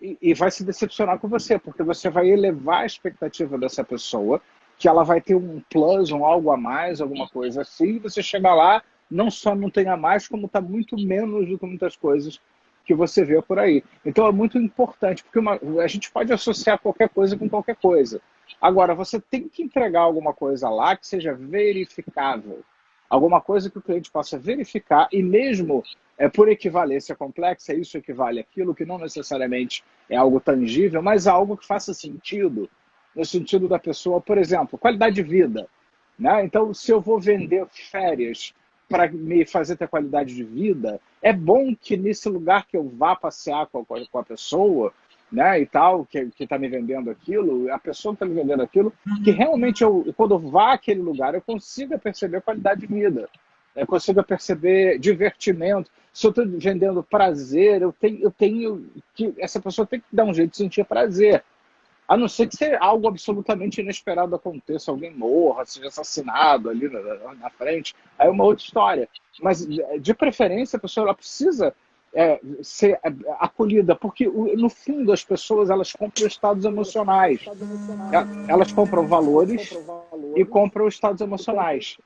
e, 0.00 0.18
e 0.20 0.34
vai 0.34 0.50
se 0.50 0.64
decepcionar 0.64 1.18
com 1.18 1.28
você, 1.28 1.58
porque 1.58 1.82
você 1.82 2.10
vai 2.10 2.28
elevar 2.28 2.82
a 2.82 2.86
expectativa 2.86 3.56
dessa 3.58 3.84
pessoa, 3.84 4.40
que 4.78 4.88
ela 4.88 5.04
vai 5.04 5.20
ter 5.20 5.34
um 5.34 5.60
plus, 5.70 6.10
um 6.10 6.24
algo 6.24 6.50
a 6.50 6.56
mais, 6.56 7.00
alguma 7.00 7.28
coisa 7.28 7.62
assim, 7.62 7.96
e 7.96 7.98
você 7.98 8.22
chega 8.22 8.52
lá, 8.52 8.82
não 9.10 9.30
só 9.30 9.54
não 9.54 9.70
tem 9.70 9.88
a 9.88 9.96
mais, 9.96 10.26
como 10.26 10.46
está 10.46 10.60
muito 10.60 10.96
menos 10.96 11.48
do 11.48 11.58
que 11.58 11.66
muitas 11.66 11.96
coisas 11.96 12.40
que 12.84 12.94
você 12.94 13.24
vê 13.24 13.40
por 13.40 13.58
aí. 13.58 13.82
Então 14.04 14.26
é 14.26 14.32
muito 14.32 14.58
importante, 14.58 15.22
porque 15.22 15.38
uma, 15.38 15.58
a 15.82 15.86
gente 15.86 16.10
pode 16.10 16.32
associar 16.32 16.78
qualquer 16.78 17.08
coisa 17.08 17.36
com 17.36 17.48
qualquer 17.48 17.76
coisa. 17.76 18.20
Agora, 18.60 18.94
você 18.94 19.20
tem 19.20 19.48
que 19.48 19.62
entregar 19.62 20.00
alguma 20.00 20.32
coisa 20.32 20.68
lá 20.68 20.96
que 20.96 21.06
seja 21.06 21.34
verificável. 21.34 22.62
Alguma 23.08 23.40
coisa 23.40 23.70
que 23.70 23.78
o 23.78 23.82
cliente 23.82 24.10
possa 24.10 24.38
verificar 24.38 25.08
e 25.12 25.22
mesmo 25.22 25.82
é, 26.18 26.28
por 26.28 26.48
equivalência 26.48 27.14
complexa, 27.14 27.74
isso 27.74 27.98
equivale 27.98 28.40
àquilo 28.40 28.74
que 28.74 28.84
não 28.84 28.98
necessariamente 28.98 29.84
é 30.08 30.16
algo 30.16 30.40
tangível, 30.40 31.02
mas 31.02 31.26
algo 31.26 31.56
que 31.56 31.66
faça 31.66 31.92
sentido, 31.92 32.68
no 33.14 33.24
sentido 33.24 33.68
da 33.68 33.78
pessoa, 33.78 34.20
por 34.20 34.38
exemplo, 34.38 34.78
qualidade 34.78 35.16
de 35.16 35.22
vida. 35.22 35.68
Né? 36.18 36.44
Então, 36.44 36.72
se 36.72 36.90
eu 36.90 37.00
vou 37.00 37.20
vender 37.20 37.66
férias 37.70 38.54
para 38.88 39.10
me 39.10 39.44
fazer 39.44 39.76
ter 39.76 39.88
qualidade 39.88 40.34
de 40.34 40.44
vida, 40.44 41.00
é 41.22 41.32
bom 41.32 41.74
que 41.74 41.96
nesse 41.96 42.28
lugar 42.28 42.66
que 42.66 42.76
eu 42.76 42.88
vá 42.88 43.16
passear 43.16 43.66
com 43.66 43.80
a, 43.80 44.06
com 44.06 44.18
a 44.18 44.24
pessoa, 44.24 44.92
né, 45.30 45.60
e 45.60 45.66
tal, 45.66 46.04
que 46.04 46.30
está 46.38 46.58
me 46.58 46.68
vendendo 46.68 47.10
aquilo, 47.10 47.72
a 47.72 47.78
pessoa 47.78 48.14
que 48.14 48.24
está 48.24 48.26
me 48.26 48.40
vendendo 48.40 48.62
aquilo, 48.62 48.92
que 49.22 49.30
uhum. 49.30 49.36
realmente 49.36 49.82
eu, 49.82 50.12
quando 50.16 50.34
eu 50.34 50.38
vá 50.38 50.74
àquele 50.74 51.00
lugar, 51.00 51.34
eu 51.34 51.42
consiga 51.42 51.98
perceber 51.98 52.40
qualidade 52.42 52.82
de 52.82 52.86
vida, 52.86 53.28
eu 53.74 53.86
consiga 53.86 54.22
perceber 54.22 54.98
divertimento. 54.98 55.90
Se 56.12 56.26
eu 56.26 56.30
estou 56.30 56.46
vendendo 56.46 57.02
prazer, 57.02 57.82
eu 57.82 57.92
tenho, 57.92 58.22
eu 58.22 58.30
tenho 58.30 58.86
que. 59.14 59.34
Essa 59.36 59.60
pessoa 59.60 59.84
tem 59.84 59.98
que 59.98 60.06
dar 60.12 60.24
um 60.24 60.32
jeito 60.32 60.52
de 60.52 60.58
sentir 60.58 60.84
prazer. 60.84 61.42
A 62.06 62.16
não 62.16 62.28
ser 62.28 62.46
que 62.46 62.56
seja 62.56 62.78
algo 62.78 63.08
absolutamente 63.08 63.80
inesperado 63.80 64.36
aconteça, 64.36 64.90
alguém 64.90 65.10
morra, 65.10 65.64
seja 65.64 65.88
assassinado 65.88 66.68
ali 66.68 66.88
na, 66.88 67.34
na 67.34 67.50
frente, 67.50 67.94
aí 68.18 68.28
é 68.28 68.30
uma 68.30 68.44
outra 68.44 68.62
história. 68.62 69.08
Mas, 69.40 69.66
de 69.66 70.14
preferência, 70.14 70.76
a 70.76 70.80
pessoa 70.80 71.06
ela 71.06 71.14
precisa 71.14 71.74
é, 72.14 72.40
ser 72.62 72.98
acolhida, 73.40 73.96
porque 73.96 74.26
no 74.26 74.68
fundo 74.68 75.12
as 75.12 75.24
pessoas 75.24 75.68
elas 75.68 75.92
compram 75.92 76.26
estados 76.26 76.64
emocionais, 76.64 77.40
elas 78.48 78.72
compram 78.72 79.06
valores 79.06 79.76
e 80.36 80.44
compram 80.44 80.86
estados 80.86 81.20
emocionais. 81.20 81.98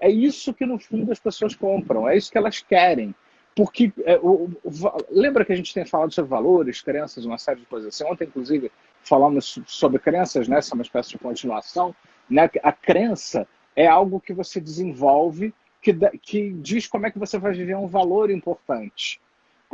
É 0.00 0.10
isso 0.10 0.52
que 0.54 0.64
no 0.64 0.78
fundo 0.78 1.12
as 1.12 1.18
pessoas 1.18 1.54
compram, 1.54 2.08
é 2.08 2.16
isso 2.16 2.32
que 2.32 2.38
elas 2.38 2.60
querem. 2.60 3.14
Porque 3.54 3.92
é, 4.04 4.18
o, 4.18 4.50
o, 4.64 4.70
lembra 5.10 5.44
que 5.44 5.52
a 5.52 5.56
gente 5.56 5.72
tem 5.72 5.84
falado 5.84 6.12
sobre 6.12 6.28
valores, 6.28 6.82
crenças, 6.82 7.24
uma 7.24 7.38
série 7.38 7.60
de 7.60 7.66
coisas 7.66 7.94
assim. 7.94 8.04
Ontem, 8.04 8.24
inclusive, 8.24 8.72
falamos 9.02 9.60
sobre 9.66 10.00
crenças, 10.00 10.48
né? 10.48 10.58
Essa 10.58 10.74
é 10.74 10.76
uma 10.76 10.82
espécie 10.82 11.10
de 11.10 11.18
continuação. 11.18 11.94
Né? 12.28 12.50
A 12.62 12.72
crença 12.72 13.46
é 13.76 13.86
algo 13.86 14.20
que 14.20 14.32
você 14.32 14.60
desenvolve 14.60 15.54
que, 15.80 15.94
que 16.20 16.52
diz 16.54 16.86
como 16.88 17.06
é 17.06 17.10
que 17.10 17.18
você 17.18 17.38
vai 17.38 17.52
viver 17.52 17.76
um 17.76 17.86
valor 17.86 18.30
importante. 18.30 19.20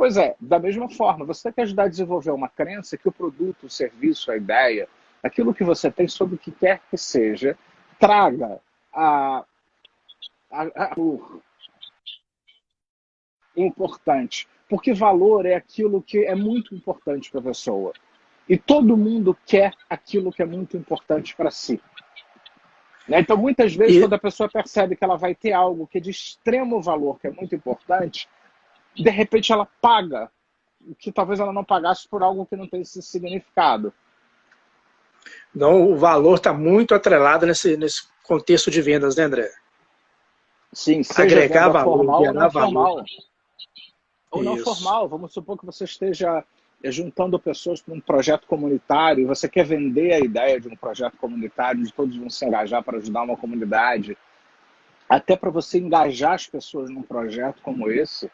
Pois 0.01 0.17
é, 0.17 0.35
da 0.41 0.57
mesma 0.57 0.89
forma, 0.89 1.23
você 1.23 1.43
tem 1.43 1.53
que 1.53 1.61
ajudar 1.61 1.83
a 1.83 1.87
desenvolver 1.87 2.31
uma 2.31 2.49
crença 2.49 2.97
que 2.97 3.07
o 3.07 3.11
produto, 3.11 3.67
o 3.67 3.69
serviço, 3.69 4.31
a 4.31 4.35
ideia, 4.35 4.89
aquilo 5.21 5.53
que 5.53 5.63
você 5.63 5.91
tem 5.91 6.07
sobre 6.07 6.33
o 6.33 6.37
que 6.39 6.49
quer 6.49 6.81
que 6.89 6.97
seja, 6.97 7.55
traga 7.99 8.59
a, 8.91 9.45
a, 10.51 10.63
a 10.63 10.95
importante. 13.55 14.47
Porque 14.67 14.91
valor 14.91 15.45
é 15.45 15.53
aquilo 15.53 16.01
que 16.01 16.25
é 16.25 16.33
muito 16.33 16.73
importante 16.73 17.29
para 17.29 17.39
a 17.39 17.43
pessoa. 17.43 17.93
E 18.49 18.57
todo 18.57 18.97
mundo 18.97 19.37
quer 19.45 19.71
aquilo 19.87 20.31
que 20.31 20.41
é 20.41 20.47
muito 20.47 20.75
importante 20.75 21.35
para 21.35 21.51
si. 21.51 21.79
Né? 23.07 23.19
Então, 23.19 23.37
muitas 23.37 23.75
vezes, 23.75 23.97
e... 23.97 23.99
quando 23.99 24.13
a 24.13 24.19
pessoa 24.19 24.49
percebe 24.49 24.95
que 24.95 25.03
ela 25.03 25.15
vai 25.15 25.35
ter 25.35 25.51
algo 25.51 25.85
que 25.85 25.99
é 25.99 26.01
de 26.01 26.09
extremo 26.09 26.81
valor, 26.81 27.19
que 27.19 27.27
é 27.27 27.31
muito 27.31 27.53
importante, 27.53 28.27
de 28.95 29.09
repente 29.09 29.51
ela 29.51 29.67
paga 29.81 30.31
o 30.87 30.95
que 30.95 31.11
talvez 31.11 31.39
ela 31.39 31.53
não 31.53 31.63
pagasse 31.63 32.07
por 32.07 32.23
algo 32.23 32.45
que 32.45 32.55
não 32.55 32.67
tem 32.67 32.81
esse 32.81 33.01
significado. 33.01 33.93
Então, 35.55 35.91
o 35.91 35.97
valor 35.97 36.35
está 36.35 36.51
muito 36.51 36.95
atrelado 36.95 37.45
nesse, 37.45 37.77
nesse 37.77 38.07
contexto 38.23 38.71
de 38.71 38.81
vendas, 38.81 39.15
né, 39.15 39.23
André? 39.23 39.51
Sim, 40.73 41.03
seja 41.03 41.21
agregar 41.23 41.69
valor, 41.69 41.97
formal 41.97 42.21
ou 42.21 42.33
não 42.33 42.49
valor. 42.49 42.51
formal. 42.51 43.05
Ou 44.31 44.43
não 44.43 44.57
formal. 44.57 45.09
Vamos 45.09 45.33
supor 45.33 45.57
que 45.57 45.65
você 45.65 45.83
esteja 45.83 46.43
é 46.83 46.91
juntando 46.91 47.37
pessoas 47.37 47.79
para 47.79 47.93
um 47.93 47.99
projeto 47.99 48.47
comunitário, 48.47 49.27
você 49.27 49.47
quer 49.47 49.63
vender 49.63 50.13
a 50.13 50.19
ideia 50.19 50.59
de 50.59 50.67
um 50.67 50.75
projeto 50.75 51.15
comunitário, 51.17 51.83
de 51.83 51.93
todos 51.93 52.17
vão 52.17 52.29
se 52.29 52.43
engajar 52.43 52.83
para 52.83 52.97
ajudar 52.97 53.21
uma 53.21 53.37
comunidade, 53.37 54.17
até 55.07 55.35
para 55.35 55.51
você 55.51 55.77
engajar 55.77 56.33
as 56.33 56.47
pessoas 56.47 56.89
num 56.89 57.03
projeto 57.03 57.61
como 57.61 57.91
esse, 57.91 58.31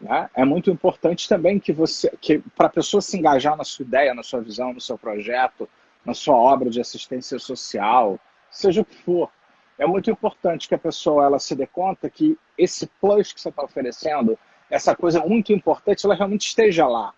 né? 0.00 0.28
é 0.34 0.44
muito 0.44 0.70
importante 0.70 1.28
também 1.28 1.58
que 1.58 1.72
você, 1.72 2.10
que 2.20 2.38
para 2.56 2.66
a 2.66 2.70
pessoa 2.70 3.00
se 3.00 3.18
engajar 3.18 3.56
na 3.56 3.64
sua 3.64 3.84
ideia, 3.84 4.14
na 4.14 4.22
sua 4.22 4.40
visão, 4.40 4.72
no 4.72 4.80
seu 4.80 4.98
projeto, 4.98 5.68
na 6.04 6.14
sua 6.14 6.36
obra 6.36 6.70
de 6.70 6.80
assistência 6.80 7.38
social, 7.38 8.18
seja 8.50 8.82
o 8.82 8.84
que 8.84 8.96
for, 9.02 9.30
é 9.78 9.86
muito 9.86 10.10
importante 10.10 10.68
que 10.68 10.74
a 10.74 10.78
pessoa 10.78 11.24
ela 11.24 11.38
se 11.38 11.54
dê 11.54 11.66
conta 11.66 12.10
que 12.10 12.36
esse 12.56 12.86
plus 13.00 13.32
que 13.32 13.40
você 13.40 13.48
está 13.48 13.62
oferecendo, 13.62 14.38
essa 14.70 14.94
coisa 14.94 15.20
muito 15.20 15.52
importante, 15.52 16.04
ela 16.04 16.14
realmente 16.14 16.48
esteja 16.48 16.86
lá 16.86 17.14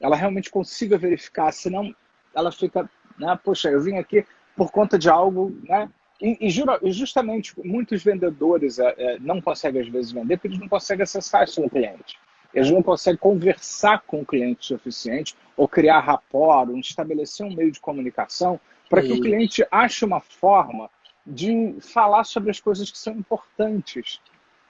ela 0.00 0.16
realmente 0.16 0.50
consiga 0.50 0.98
verificar, 0.98 1.52
senão 1.52 1.94
ela 2.34 2.52
fica, 2.52 2.88
né, 3.18 3.38
poxa, 3.42 3.70
eu 3.70 3.80
vim 3.80 3.96
aqui 3.96 4.24
por 4.54 4.70
conta 4.70 4.98
de 4.98 5.08
algo, 5.08 5.50
né? 5.64 5.88
E, 6.20 6.38
e, 6.40 6.92
justamente 6.92 7.52
muitos 7.62 8.02
vendedores 8.02 8.78
é, 8.78 8.94
é, 8.96 9.18
não 9.18 9.40
conseguem 9.40 9.82
às 9.82 9.88
vezes 9.88 10.12
vender 10.12 10.36
porque 10.36 10.48
eles 10.48 10.58
não 10.58 10.68
conseguem 10.68 11.02
acessar 11.02 11.44
isso 11.44 11.60
no 11.60 11.68
cliente. 11.68 12.18
Eles 12.54 12.70
não 12.70 12.82
conseguem 12.82 13.18
conversar 13.18 14.02
com 14.06 14.20
o 14.20 14.26
cliente 14.26 14.60
o 14.60 14.78
suficiente 14.78 15.36
ou 15.56 15.68
criar 15.68 16.00
rapport, 16.00 16.70
ou 16.70 16.78
estabelecer 16.78 17.44
um 17.44 17.54
meio 17.54 17.70
de 17.70 17.80
comunicação 17.80 18.58
para 18.88 19.02
que 19.02 19.12
o 19.12 19.20
cliente 19.20 19.66
ache 19.70 20.04
uma 20.04 20.20
forma 20.20 20.88
de 21.26 21.74
falar 21.80 22.24
sobre 22.24 22.50
as 22.50 22.60
coisas 22.60 22.90
que 22.90 22.96
são 22.96 23.14
importantes 23.14 24.20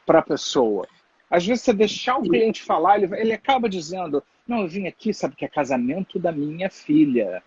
para 0.05 0.21
a 0.21 0.23
pessoa. 0.23 0.89
Às 1.31 1.47
vezes 1.47 1.65
você 1.65 1.73
deixar 1.73 2.17
o 2.17 2.23
cliente 2.23 2.63
falar, 2.63 3.01
ele, 3.01 3.15
ele 3.21 3.33
acaba 3.33 3.69
dizendo, 3.69 4.23
não, 4.47 4.61
eu 4.61 4.69
vim 4.69 4.87
aqui, 4.87 5.13
sabe, 5.13 5.37
que 5.37 5.45
é 5.45 5.49
casamento 5.49 6.19
da 6.19 6.33
minha 6.33 6.71
filha. 6.71 7.43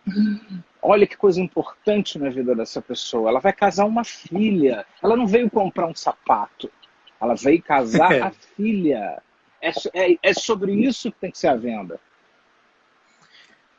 Olha 0.82 1.06
que 1.06 1.18
coisa 1.18 1.42
importante 1.42 2.18
na 2.18 2.30
vida 2.30 2.56
dessa 2.56 2.82
pessoa. 2.82 3.30
Ela 3.30 3.40
vai 3.40 3.52
casar 3.52 3.86
uma 3.86 4.04
filha. 4.04 4.86
Ela 5.04 5.18
não 5.18 5.28
veio 5.28 5.50
comprar 5.50 5.88
um 5.88 5.96
sapato. 5.96 6.72
Ela 7.20 7.36
veio 7.36 7.62
casar 7.62 8.22
a 8.22 8.32
filha. 8.32 9.22
É, 9.62 9.72
é, 9.94 10.18
é, 10.24 10.34
sobre 10.34 10.72
isso 10.74 11.12
que 11.12 11.20
tem 11.20 11.32
que 11.32 11.38
ser 11.38 11.48
a 11.48 11.56
venda. 11.56 12.00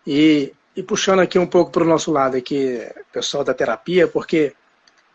E, 0.06 0.52
e 0.76 0.82
puxando 0.82 1.20
aqui 1.20 1.38
um 1.38 1.46
pouco 1.46 1.70
para 1.70 1.82
o 1.82 1.86
nosso 1.86 2.12
lado 2.12 2.36
aqui, 2.36 2.86
pessoal 3.10 3.42
da 3.42 3.54
terapia, 3.54 4.06
porque 4.06 4.52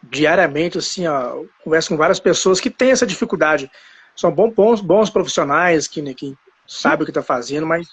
diariamente, 0.02 0.80
assim, 0.80 1.06
ó, 1.06 1.44
converso 1.64 1.90
com 1.90 1.98
várias 1.98 2.20
pessoas 2.20 2.60
que 2.60 2.70
têm 2.70 2.92
essa 2.92 3.06
dificuldade. 3.06 3.70
São 4.16 4.32
bons, 4.32 4.82
bons 4.82 5.10
profissionais 5.10 5.88
que, 5.88 6.02
né, 6.02 6.14
que 6.14 6.36
sabe 6.68 7.04
o 7.04 7.06
que 7.06 7.12
está 7.12 7.22
fazendo, 7.22 7.68
mas 7.68 7.88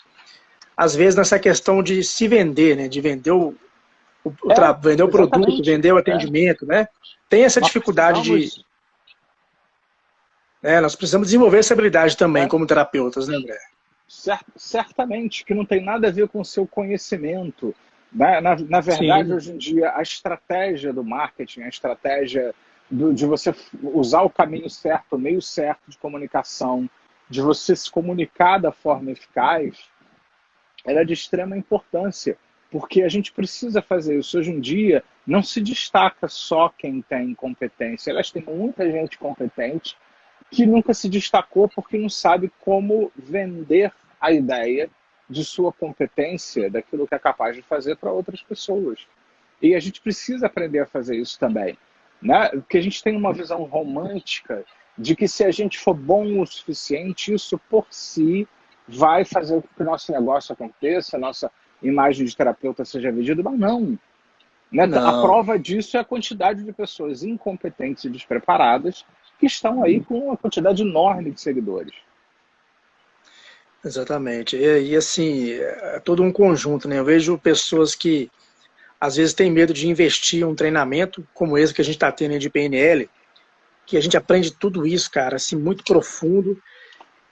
às 0.76 0.94
vezes 0.94 1.16
nessa 1.16 1.38
questão 1.38 1.82
de 1.82 2.02
se 2.02 2.26
vender, 2.26 2.76
né? 2.76 2.88
De 2.88 3.00
vender 3.00 3.30
o, 3.30 3.54
o, 4.24 4.30
é, 4.50 4.72
vender 4.80 5.02
o 5.02 5.08
produto, 5.08 5.62
vender 5.64 5.92
o 5.92 5.98
atendimento, 5.98 6.66
né? 6.66 6.86
Tem 7.28 7.44
essa 7.44 7.60
dificuldade 7.60 8.22
de. 8.22 8.64
É, 10.62 10.80
nós 10.80 10.94
precisamos 10.94 11.28
desenvolver 11.28 11.58
essa 11.58 11.74
habilidade 11.74 12.16
também 12.16 12.44
é. 12.44 12.48
como 12.48 12.66
terapeutas, 12.66 13.26
né, 13.26 13.36
André? 13.36 13.58
Certamente, 14.56 15.44
que 15.44 15.54
não 15.54 15.64
tem 15.64 15.82
nada 15.82 16.08
a 16.08 16.10
ver 16.10 16.28
com 16.28 16.40
o 16.40 16.44
seu 16.44 16.66
conhecimento. 16.66 17.74
Na, 18.12 18.26
né? 18.26 18.40
na, 18.40 18.56
na 18.56 18.80
verdade, 18.80 19.28
Sim. 19.28 19.34
hoje 19.34 19.52
em 19.52 19.56
dia, 19.56 19.92
a 19.96 20.02
estratégia 20.02 20.92
do 20.92 21.02
marketing, 21.02 21.62
a 21.62 21.68
estratégia 21.68 22.54
do, 22.90 23.12
de 23.12 23.24
você 23.24 23.54
usar 23.82 24.22
o 24.22 24.30
caminho 24.30 24.68
certo, 24.68 25.16
o 25.16 25.18
meio 25.18 25.40
certo 25.40 25.80
de 25.88 25.98
comunicação, 25.98 26.88
de 27.28 27.40
você 27.40 27.74
se 27.74 27.90
comunicar 27.90 28.58
da 28.58 28.70
forma 28.70 29.10
eficaz, 29.10 29.88
ela 30.84 31.00
é 31.00 31.04
de 31.04 31.14
extrema 31.14 31.56
importância, 31.56 32.36
porque 32.72 33.02
a 33.02 33.08
gente 33.08 33.30
precisa 33.30 33.82
fazer 33.82 34.18
isso. 34.18 34.38
Hoje 34.38 34.50
em 34.50 34.58
dia, 34.58 35.04
não 35.26 35.42
se 35.42 35.60
destaca 35.60 36.26
só 36.26 36.70
quem 36.70 37.02
tem 37.02 37.34
competência. 37.34 38.10
Elas 38.10 38.30
têm 38.30 38.42
muita 38.42 38.90
gente 38.90 39.18
competente 39.18 39.94
que 40.50 40.64
nunca 40.64 40.94
se 40.94 41.06
destacou 41.06 41.68
porque 41.68 41.98
não 41.98 42.08
sabe 42.08 42.50
como 42.60 43.12
vender 43.14 43.92
a 44.18 44.32
ideia 44.32 44.88
de 45.28 45.44
sua 45.44 45.70
competência, 45.70 46.70
daquilo 46.70 47.06
que 47.06 47.14
é 47.14 47.18
capaz 47.18 47.54
de 47.54 47.62
fazer 47.62 47.96
para 47.96 48.10
outras 48.10 48.42
pessoas. 48.42 49.06
E 49.60 49.74
a 49.74 49.80
gente 49.80 50.00
precisa 50.00 50.46
aprender 50.46 50.80
a 50.80 50.86
fazer 50.86 51.16
isso 51.16 51.38
também. 51.38 51.76
Né? 52.22 52.48
Porque 52.48 52.78
a 52.78 52.82
gente 52.82 53.02
tem 53.02 53.14
uma 53.14 53.34
visão 53.34 53.64
romântica 53.64 54.64
de 54.96 55.14
que 55.14 55.28
se 55.28 55.44
a 55.44 55.50
gente 55.50 55.78
for 55.78 55.94
bom 55.94 56.40
o 56.40 56.46
suficiente, 56.46 57.34
isso 57.34 57.58
por 57.68 57.86
si 57.90 58.48
vai 58.88 59.26
fazer 59.26 59.60
com 59.60 59.68
que 59.68 59.82
o 59.82 59.86
nosso 59.86 60.10
negócio 60.10 60.54
aconteça, 60.54 61.18
nossa 61.18 61.50
imagem 61.82 62.26
de 62.26 62.36
terapeuta 62.36 62.84
seja 62.84 63.10
vendida, 63.10 63.42
mas 63.42 63.58
não. 63.58 63.98
Né? 64.70 64.86
não. 64.86 65.06
A 65.06 65.22
prova 65.22 65.58
disso 65.58 65.96
é 65.96 66.00
a 66.00 66.04
quantidade 66.04 66.64
de 66.64 66.72
pessoas 66.72 67.22
incompetentes 67.22 68.04
e 68.04 68.10
despreparadas 68.10 69.04
que 69.38 69.46
estão 69.46 69.82
aí 69.82 70.00
com 70.00 70.18
uma 70.26 70.36
quantidade 70.36 70.82
enorme 70.82 71.30
de 71.30 71.40
seguidores. 71.40 71.92
Exatamente. 73.84 74.56
E, 74.56 74.90
e, 74.90 74.96
assim, 74.96 75.50
é 75.52 76.00
todo 76.00 76.22
um 76.22 76.32
conjunto, 76.32 76.88
né? 76.88 76.98
Eu 76.98 77.04
vejo 77.04 77.36
pessoas 77.36 77.94
que 77.94 78.30
às 79.00 79.16
vezes 79.16 79.34
têm 79.34 79.50
medo 79.50 79.74
de 79.74 79.88
investir 79.88 80.40
em 80.40 80.44
um 80.44 80.54
treinamento 80.54 81.26
como 81.34 81.58
esse 81.58 81.74
que 81.74 81.80
a 81.80 81.84
gente 81.84 81.96
está 81.96 82.12
tendo 82.12 82.38
de 82.38 82.48
PNL, 82.48 83.10
que 83.84 83.96
a 83.96 84.00
gente 84.00 84.16
aprende 84.16 84.52
tudo 84.52 84.86
isso, 84.86 85.10
cara, 85.10 85.36
assim, 85.36 85.56
muito 85.56 85.82
profundo, 85.82 86.56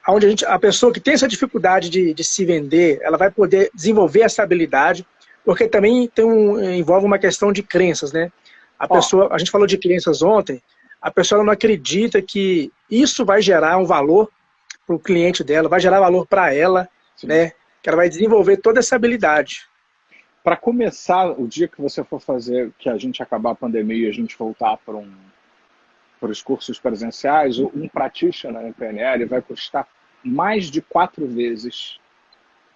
onde 0.08 0.26
a, 0.26 0.28
gente, 0.28 0.44
a 0.44 0.58
pessoa 0.58 0.92
que 0.92 1.00
tem 1.00 1.14
essa 1.14 1.28
dificuldade 1.28 1.90
de, 1.90 2.14
de 2.14 2.24
se 2.24 2.44
vender, 2.44 2.98
ela 3.02 3.18
vai 3.18 3.30
poder 3.30 3.70
desenvolver 3.74 4.22
essa 4.22 4.42
habilidade, 4.42 5.06
porque 5.44 5.68
também 5.68 6.08
tem 6.08 6.24
um, 6.24 6.60
envolve 6.72 7.06
uma 7.06 7.18
questão 7.18 7.52
de 7.52 7.62
crenças, 7.62 8.12
né? 8.12 8.32
A 8.78 8.88
pessoa, 8.88 9.28
a 9.30 9.38
gente 9.38 9.50
falou 9.50 9.66
de 9.66 9.76
crenças 9.76 10.22
ontem, 10.22 10.62
a 11.00 11.10
pessoa 11.10 11.44
não 11.44 11.52
acredita 11.52 12.22
que 12.22 12.72
isso 12.90 13.24
vai 13.24 13.42
gerar 13.42 13.76
um 13.76 13.84
valor 13.84 14.30
para 14.86 14.96
o 14.96 14.98
cliente 14.98 15.44
dela, 15.44 15.68
vai 15.68 15.80
gerar 15.80 16.00
valor 16.00 16.26
para 16.26 16.54
ela, 16.54 16.88
Sim. 17.16 17.26
né? 17.26 17.52
Que 17.82 17.88
ela 17.88 17.96
vai 17.96 18.08
desenvolver 18.08 18.56
toda 18.58 18.80
essa 18.80 18.96
habilidade. 18.96 19.68
Para 20.42 20.56
começar, 20.56 21.26
o 21.38 21.46
dia 21.46 21.68
que 21.68 21.80
você 21.80 22.02
for 22.02 22.20
fazer, 22.20 22.72
que 22.78 22.88
a 22.88 22.96
gente 22.96 23.22
acabar 23.22 23.50
a 23.50 23.54
pandemia 23.54 24.06
e 24.06 24.10
a 24.10 24.12
gente 24.12 24.36
voltar 24.38 24.78
para 24.78 24.96
um 24.96 25.12
para 26.20 26.30
os 26.30 26.42
cursos 26.42 26.78
presenciais, 26.78 27.58
um 27.58 27.88
practitioner 27.88 28.66
em 28.66 28.72
PNL 28.72 29.24
vai 29.24 29.40
custar 29.40 29.88
mais 30.22 30.70
de 30.70 30.82
quatro 30.82 31.26
vezes 31.26 31.98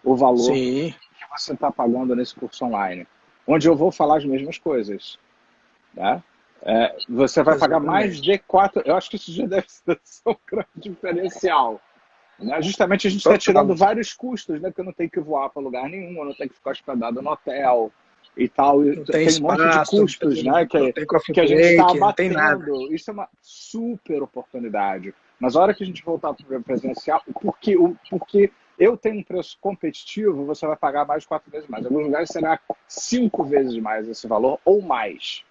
o 0.03 0.17
valor 0.17 0.55
Sim. 0.55 0.95
que 1.19 1.39
você 1.39 1.53
está 1.53 1.71
pagando 1.71 2.17
nesse 2.17 2.35
curso 2.35 2.65
online, 2.65 3.07
onde 3.47 3.69
eu 3.69 3.77
vou 3.77 3.93
falar 3.93 4.19
as 4.19 4.25
mesmas 4.25 4.59
coisas. 4.59 5.19
Né? 5.93 6.23
É, 6.63 6.97
você 7.09 7.43
vai 7.43 7.59
pagar 7.59 7.79
mais 7.79 8.21
de 8.21 8.39
quatro. 8.39 8.83
Eu 8.87 8.97
acho 8.97 9.11
que 9.11 9.17
isso 9.17 9.33
já 9.33 9.47
deve 9.47 9.67
ser 9.69 9.99
um 10.27 10.37
grande 10.47 10.69
diferencial. 10.77 11.81
Né? 12.39 12.61
Justamente 12.63 13.07
a 13.07 13.11
gente 13.11 13.21
está 13.21 13.37
tirando 13.37 13.77
vários 13.77 14.15
custos, 14.15 14.61
né? 14.61 14.71
Porque 14.71 14.81
eu 14.81 14.87
não 14.87 14.93
tenho 14.93 15.11
que 15.11 15.21
voar 15.21 15.51
para 15.51 15.63
lugar 15.63 15.89
nenhum, 15.89 16.19
eu 16.19 16.25
não 16.25 16.35
tenho 16.35 16.49
que 16.49 16.57
ficar 16.57 16.71
hospedado 16.71 17.21
no 17.21 17.31
hotel 17.31 17.93
e 18.37 18.49
tal. 18.49 18.81
Não 18.81 19.05
tem, 19.05 19.27
tem 19.27 19.39
um 19.39 19.43
monte 19.43 19.69
de 19.69 19.91
custos, 19.91 20.35
tem, 20.35 20.51
né? 20.51 20.67
Que, 20.67 20.93
que 21.33 21.41
a 21.41 21.47
gente 21.47 21.61
está 21.61 21.91
abatendo. 21.91 22.93
Isso 22.93 23.11
é 23.11 23.13
uma 23.13 23.29
super 23.41 24.23
oportunidade. 24.23 25.15
Mas 25.39 25.57
a 25.57 25.61
hora 25.61 25.75
que 25.75 25.83
a 25.83 25.87
gente 25.87 26.05
voltar 26.05 26.33
para 26.35 26.59
o 26.59 26.63
presencial, 26.63 27.23
porque, 27.41 27.77
porque 28.11 28.51
eu 28.79 28.97
tenho 28.97 29.21
um 29.21 29.23
preço 29.23 29.57
competitivo, 29.61 30.45
você 30.45 30.67
vai 30.67 30.77
pagar 30.77 31.07
mais 31.07 31.23
de 31.23 31.29
quatro 31.29 31.51
vezes 31.51 31.69
mais. 31.69 31.85
Em 31.85 31.89
alguns 31.89 32.05
lugares 32.05 32.29
será 32.31 32.59
cinco 32.89 33.45
vezes 33.45 33.77
mais 33.79 34.09
esse 34.09 34.27
valor 34.27 34.59
ou 34.65 34.81
mais. 34.83 35.45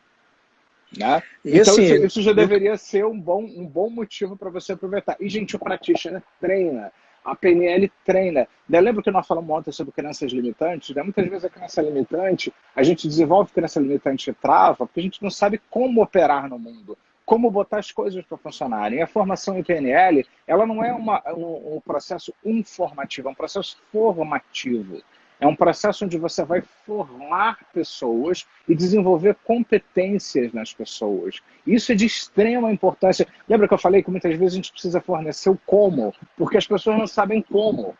Né? 0.97 1.23
E 1.43 1.57
então, 1.57 1.73
assim, 1.73 1.83
isso, 1.83 2.05
isso, 2.05 2.21
já 2.21 2.33
deveria 2.33 2.77
ser 2.77 3.05
um 3.05 3.19
bom, 3.19 3.43
um 3.43 3.65
bom 3.65 3.89
motivo 3.89 4.37
para 4.37 4.49
você 4.49 4.73
aproveitar. 4.73 5.17
E, 5.19 5.27
gente, 5.27 5.55
o 5.55 5.59
practitioner 5.59 6.21
treina. 6.39 6.91
A 7.23 7.35
PNL 7.35 7.91
treina. 8.05 8.47
Eu 8.69 8.81
lembro 8.81 9.01
que 9.01 9.11
nós 9.11 9.25
falamos 9.25 9.49
ontem 9.49 9.71
sobre 9.71 9.93
crenças 9.93 10.31
limitantes? 10.31 10.95
Né? 10.95 11.03
Muitas 11.03 11.27
vezes 11.27 11.45
a 11.45 11.49
crença 11.49 11.81
limitante, 11.81 12.53
a 12.75 12.83
gente 12.83 13.07
desenvolve 13.07 13.51
crença 13.53 13.79
limitante 13.79 14.29
e 14.29 14.33
trava 14.33 14.85
porque 14.85 14.99
a 14.99 15.03
gente 15.03 15.23
não 15.23 15.29
sabe 15.29 15.61
como 15.69 16.01
operar 16.01 16.49
no 16.49 16.59
mundo 16.59 16.97
como 17.25 17.49
botar 17.49 17.79
as 17.79 17.91
coisas 17.91 18.23
para 18.25 18.37
funcionarem. 18.37 19.01
A 19.01 19.07
formação 19.07 19.57
em 19.57 19.63
PNL, 19.63 20.25
ela 20.45 20.65
não 20.65 20.83
é 20.83 20.93
uma, 20.93 21.21
um, 21.33 21.75
um, 21.75 21.81
processo 21.81 22.33
informativo, 22.43 23.27
é 23.27 23.31
um 23.31 23.35
processo 23.35 23.77
formativo. 23.91 25.01
É 25.39 25.47
um 25.47 25.55
processo 25.55 26.05
onde 26.05 26.17
você 26.17 26.43
vai 26.43 26.63
formar 26.85 27.59
pessoas 27.73 28.45
e 28.67 28.73
desenvolver 28.73 29.35
competências 29.43 30.53
nas 30.53 30.73
pessoas. 30.73 31.41
Isso 31.67 31.91
é 31.91 31.95
de 31.95 32.05
extrema 32.05 32.71
importância. 32.71 33.27
Lembra 33.47 33.67
que 33.67 33.73
eu 33.73 33.77
falei 33.77 34.01
que 34.01 34.11
muitas 34.11 34.35
vezes 34.35 34.53
a 34.53 34.55
gente 34.55 34.71
precisa 34.71 35.01
fornecer 35.01 35.49
o 35.49 35.59
como, 35.65 36.13
porque 36.37 36.57
as 36.57 36.67
pessoas 36.67 36.97
não 36.97 37.07
sabem 37.07 37.41
como. 37.41 37.97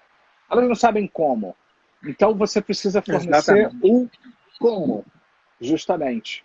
Elas 0.50 0.68
não 0.68 0.76
sabem 0.76 1.08
como. 1.08 1.56
Então 2.06 2.34
você 2.34 2.62
precisa 2.62 3.02
fornecer 3.02 3.28
Exatamente. 3.30 3.78
o 3.84 4.10
como, 4.60 5.06
justamente. 5.60 6.44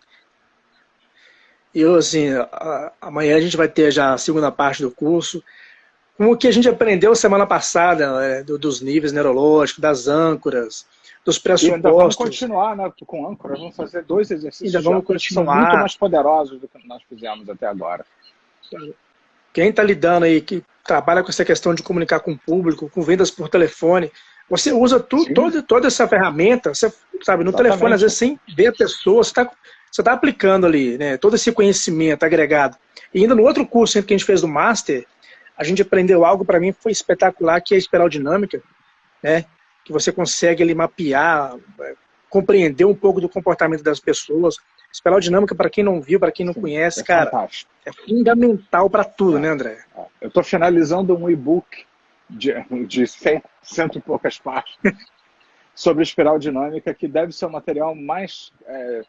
E 1.74 1.80
eu, 1.80 1.94
assim, 1.96 2.28
amanhã 3.00 3.36
a 3.36 3.40
gente 3.40 3.56
vai 3.56 3.68
ter 3.68 3.90
já 3.90 4.14
a 4.14 4.18
segunda 4.18 4.50
parte 4.50 4.82
do 4.82 4.90
curso. 4.90 5.44
Com 6.18 6.32
o 6.32 6.36
que 6.36 6.48
a 6.48 6.50
gente 6.50 6.68
aprendeu 6.68 7.14
semana 7.14 7.46
passada, 7.46 8.18
né, 8.18 8.42
dos 8.42 8.82
níveis 8.82 9.12
neurológicos, 9.12 9.80
das 9.80 10.08
âncoras, 10.08 10.84
dos 11.24 11.38
pressupostos. 11.38 11.90
E 11.90 11.92
vamos 11.92 12.16
continuar 12.16 12.76
né, 12.76 12.92
com 13.06 13.26
âncoras, 13.26 13.58
vamos 13.58 13.76
fazer 13.76 14.02
dois 14.02 14.30
exercícios 14.30 14.74
ainda 14.74 14.90
vamos 14.90 15.06
continuar. 15.06 15.46
são 15.46 15.62
muito 15.62 15.78
mais 15.78 15.96
poderosos 15.96 16.60
do 16.60 16.66
que 16.66 16.86
nós 16.86 17.02
fizemos 17.08 17.48
até 17.48 17.66
agora. 17.66 18.04
Quem 19.52 19.70
está 19.70 19.82
lidando 19.82 20.24
aí, 20.24 20.40
que 20.40 20.62
trabalha 20.84 21.22
com 21.22 21.30
essa 21.30 21.44
questão 21.44 21.72
de 21.72 21.82
comunicar 21.82 22.20
com 22.20 22.32
o 22.32 22.38
público, 22.38 22.90
com 22.90 23.00
vendas 23.00 23.30
por 23.30 23.48
telefone, 23.48 24.10
você 24.50 24.72
usa 24.72 24.98
tu, 24.98 25.32
toda, 25.32 25.62
toda 25.62 25.86
essa 25.86 26.08
ferramenta, 26.08 26.74
você 26.74 26.92
sabe, 27.22 27.44
no 27.44 27.50
Exatamente. 27.50 27.56
telefone, 27.56 27.94
às 27.94 28.00
vezes 28.00 28.16
sem 28.16 28.40
ver 28.56 28.68
a 28.68 28.72
pessoa, 28.72 29.22
você 29.22 29.30
está 29.30 29.50
você 29.90 30.02
está 30.02 30.12
aplicando 30.12 30.66
ali 30.66 30.98
né, 30.98 31.16
todo 31.16 31.34
esse 31.34 31.50
conhecimento 31.50 32.22
agregado. 32.22 32.76
E 33.12 33.22
ainda 33.22 33.34
no 33.34 33.42
outro 33.42 33.66
curso 33.66 34.02
que 34.02 34.12
a 34.12 34.16
gente 34.16 34.26
fez 34.26 34.42
do 34.42 34.48
Master, 34.48 35.06
a 35.58 35.64
gente 35.64 35.82
aprendeu 35.82 36.24
algo 36.24 36.44
para 36.44 36.60
mim 36.60 36.72
foi 36.72 36.92
espetacular, 36.92 37.60
que 37.60 37.74
é 37.74 37.76
a 37.76 37.78
espiral 37.78 38.08
dinâmica, 38.08 38.62
né, 39.20 39.44
que 39.84 39.92
você 39.92 40.12
consegue 40.12 40.72
mapear, 40.72 41.56
é, 41.80 41.94
compreender 42.30 42.84
um 42.84 42.94
pouco 42.94 43.20
do 43.20 43.28
comportamento 43.28 43.82
das 43.82 43.98
pessoas. 43.98 44.56
Espiral 44.92 45.18
dinâmica, 45.18 45.54
para 45.54 45.68
quem 45.68 45.82
não 45.82 46.00
viu, 46.00 46.20
para 46.20 46.30
quem 46.30 46.46
não 46.46 46.52
Sim, 46.52 46.60
conhece, 46.60 47.00
é 47.00 47.04
cara, 47.04 47.30
fantástico. 47.30 47.70
é 47.84 47.92
fundamental 47.92 48.88
para 48.88 49.02
tudo, 49.02 49.38
né, 49.38 49.48
André? 49.48 49.84
É. 49.96 50.04
Eu 50.20 50.28
estou 50.28 50.44
finalizando 50.44 51.16
um 51.16 51.28
e-book 51.28 51.84
de, 52.30 52.54
de 52.86 53.06
cento, 53.06 53.48
cento 53.60 53.98
e 53.98 54.00
poucas 54.00 54.38
páginas 54.38 54.78
sobre 55.74 56.04
espiral 56.04 56.38
dinâmica, 56.38 56.94
que 56.94 57.08
deve 57.08 57.32
ser 57.32 57.46
o 57.46 57.50
material 57.50 57.94
mais 57.94 58.52
é, 58.66 59.02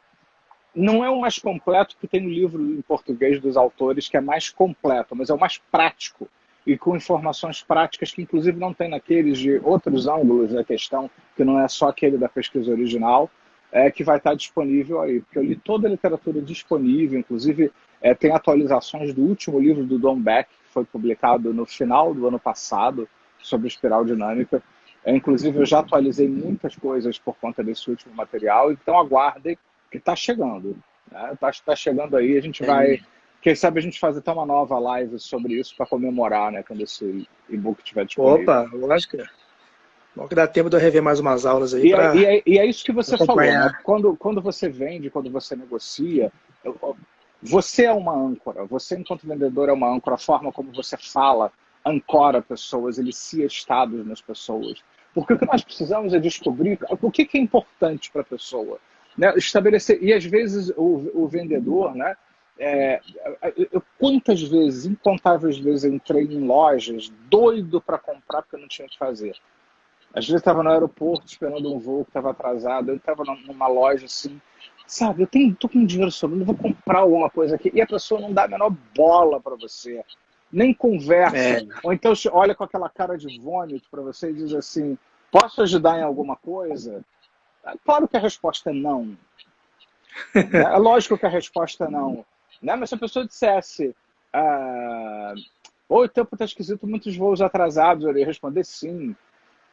não 0.73 1.03
é 1.03 1.09
o 1.09 1.19
mais 1.19 1.37
completo, 1.39 1.95
porque 1.95 2.07
tem 2.07 2.25
um 2.25 2.29
livro 2.29 2.61
em 2.61 2.81
português 2.81 3.39
dos 3.41 3.57
autores 3.57 4.07
que 4.07 4.17
é 4.17 4.21
mais 4.21 4.49
completo, 4.49 5.15
mas 5.15 5.29
é 5.29 5.33
o 5.33 5.39
mais 5.39 5.57
prático 5.71 6.29
e 6.65 6.77
com 6.77 6.95
informações 6.95 7.61
práticas 7.61 8.11
que, 8.11 8.21
inclusive, 8.21 8.59
não 8.59 8.73
tem 8.73 8.89
naqueles 8.89 9.37
de 9.37 9.59
outros 9.63 10.07
ângulos 10.07 10.53
da 10.53 10.63
questão, 10.63 11.09
que 11.35 11.43
não 11.43 11.59
é 11.59 11.67
só 11.67 11.89
aquele 11.89 12.17
da 12.17 12.29
pesquisa 12.29 12.71
original, 12.71 13.29
é, 13.71 13.89
que 13.89 14.03
vai 14.03 14.17
estar 14.17 14.35
disponível 14.35 15.01
aí. 15.01 15.21
Porque 15.21 15.39
eu 15.39 15.43
li 15.43 15.55
toda 15.55 15.87
a 15.87 15.91
literatura 15.91 16.41
disponível, 16.41 17.19
inclusive 17.19 17.71
é, 18.01 18.13
tem 18.13 18.31
atualizações 18.31 19.13
do 19.13 19.21
último 19.21 19.59
livro 19.59 19.85
do 19.85 19.97
Don 19.97 20.19
Beck, 20.19 20.49
que 20.49 20.73
foi 20.73 20.85
publicado 20.85 21.53
no 21.53 21.65
final 21.65 22.13
do 22.13 22.27
ano 22.27 22.39
passado, 22.39 23.07
sobre 23.39 23.67
espiral 23.67 24.03
dinâmica. 24.05 24.61
É, 25.03 25.15
inclusive, 25.15 25.57
eu 25.57 25.65
já 25.65 25.79
atualizei 25.79 26.27
muitas 26.27 26.75
coisas 26.75 27.17
por 27.17 27.35
conta 27.37 27.63
desse 27.63 27.89
último 27.89 28.13
material, 28.13 28.71
então 28.71 28.99
aguardem 28.99 29.57
que 29.89 29.97
está 29.97 30.15
chegando. 30.15 30.77
Está 31.07 31.27
né? 31.27 31.37
Tá, 31.39 31.51
tá 31.65 31.75
chegando 31.75 32.17
aí, 32.17 32.37
a 32.37 32.41
gente 32.41 32.63
é. 32.63 32.65
vai. 32.65 33.01
Quem 33.41 33.55
sabe 33.55 33.79
a 33.79 33.81
gente 33.81 33.99
faz 33.99 34.17
até 34.17 34.31
uma 34.31 34.45
nova 34.45 34.77
live 34.77 35.17
sobre 35.17 35.53
isso 35.53 35.75
para 35.75 35.85
comemorar, 35.85 36.51
né? 36.51 36.63
Quando 36.63 36.81
esse 36.81 37.27
e-book 37.49 37.79
estiver 37.79 38.05
disponível. 38.05 38.43
Opa, 38.43 38.69
lógico. 38.73 39.17
Bom 40.15 40.27
que 40.27 40.35
dá 40.35 40.47
tempo 40.47 40.69
de 40.69 40.75
eu 40.75 40.79
rever 40.79 41.01
mais 41.01 41.19
umas 41.19 41.45
aulas 41.45 41.73
aí. 41.73 41.87
E, 41.87 41.93
é, 41.93 41.95
pra, 41.95 42.15
e, 42.15 42.25
é, 42.25 42.43
e 42.45 42.59
é, 42.59 42.65
isso 42.65 42.83
que 42.83 42.91
você 42.91 43.17
falou. 43.17 43.37
Né? 43.37 43.71
Quando, 43.83 44.15
quando 44.17 44.41
você 44.41 44.67
vende, 44.67 45.09
quando 45.09 45.31
você 45.31 45.55
negocia, 45.55 46.31
você 47.41 47.85
é 47.85 47.93
uma 47.93 48.13
âncora. 48.13 48.65
Você, 48.65 48.97
enquanto 48.97 49.27
vendedor, 49.27 49.69
é 49.69 49.73
uma 49.73 49.89
âncora. 49.89 50.15
A 50.15 50.19
forma 50.19 50.51
como 50.51 50.73
você 50.73 50.97
fala 50.97 51.51
ancora 51.85 52.41
pessoas, 52.41 52.97
elicia 52.97 53.45
estados 53.45 54.05
nas 54.05 54.21
pessoas. 54.21 54.83
Porque 55.13 55.33
o 55.33 55.39
que 55.39 55.45
nós 55.45 55.63
precisamos 55.63 56.13
é 56.13 56.19
descobrir 56.19 56.77
o 56.89 57.11
que, 57.11 57.25
que 57.25 57.37
é 57.37 57.41
importante 57.41 58.11
para 58.11 58.21
a 58.21 58.25
pessoa 58.25 58.79
né, 59.17 59.33
estabelecer. 59.37 60.01
E 60.01 60.13
às 60.13 60.25
vezes 60.25 60.71
o, 60.75 61.09
o 61.13 61.27
vendedor, 61.27 61.95
né? 61.95 62.15
É, 62.61 62.99
eu, 63.71 63.81
quantas 63.97 64.41
vezes, 64.41 64.85
incontáveis 64.85 65.57
vezes, 65.57 65.85
eu 65.85 65.93
entrei 65.93 66.25
em 66.25 66.45
lojas 66.45 67.09
doido 67.29 67.79
para 67.79 67.97
comprar 67.97 68.41
porque 68.41 68.57
eu 68.57 68.59
não 68.59 68.67
tinha 68.67 68.85
o 68.85 68.89
que 68.89 68.97
fazer. 68.97 69.33
Às 70.13 70.25
vezes 70.25 70.41
estava 70.41 70.61
no 70.61 70.69
aeroporto 70.69 71.25
esperando 71.25 71.73
um 71.73 71.79
voo 71.79 72.03
que 72.03 72.09
estava 72.09 72.31
atrasado, 72.31 72.89
eu 72.89 72.97
estava 72.97 73.23
numa 73.23 73.67
loja 73.67 74.07
assim, 74.07 74.41
sabe, 74.85 75.23
eu 75.23 75.27
tenho, 75.27 75.55
tô 75.55 75.69
com 75.69 75.85
dinheiro 75.85 76.11
sobrando, 76.11 76.43
vou 76.43 76.55
comprar 76.55 76.99
alguma 76.99 77.29
coisa 77.29 77.55
aqui, 77.55 77.71
e 77.73 77.79
a 77.81 77.87
pessoa 77.87 78.19
não 78.19 78.33
dá 78.33 78.43
a 78.43 78.47
menor 78.47 78.71
bola 78.93 79.39
para 79.39 79.55
você, 79.55 80.03
nem 80.51 80.73
conversa. 80.73 81.37
É. 81.37 81.67
Ou 81.83 81.93
então 81.93 82.11
olha 82.31 82.53
com 82.53 82.63
aquela 82.63 82.89
cara 82.89 83.17
de 83.17 83.39
vômito 83.39 83.87
para 83.89 84.01
você 84.01 84.31
e 84.31 84.33
diz 84.33 84.53
assim, 84.53 84.97
posso 85.31 85.61
ajudar 85.61 85.99
em 85.99 86.03
alguma 86.03 86.35
coisa? 86.35 87.05
Claro 87.85 88.07
que 88.07 88.17
a 88.17 88.19
resposta 88.19 88.71
é 88.71 88.73
não. 88.73 89.15
é 90.35 90.77
lógico 90.77 91.17
que 91.17 91.25
a 91.25 91.29
resposta 91.29 91.85
é 91.85 91.89
não. 91.89 92.25
Né? 92.61 92.75
Mas 92.75 92.89
se 92.89 92.95
a 92.95 92.99
pessoa 92.99 93.25
dissesse, 93.25 93.95
ah, 94.33 95.33
o 95.87 96.07
tempo 96.07 96.35
está 96.35 96.45
esquisito, 96.45 96.85
muitos 96.85 97.15
voos 97.15 97.41
atrasados, 97.41 98.03
eu 98.03 98.11
iria 98.11 98.25
responder 98.25 98.63
sim. 98.63 99.15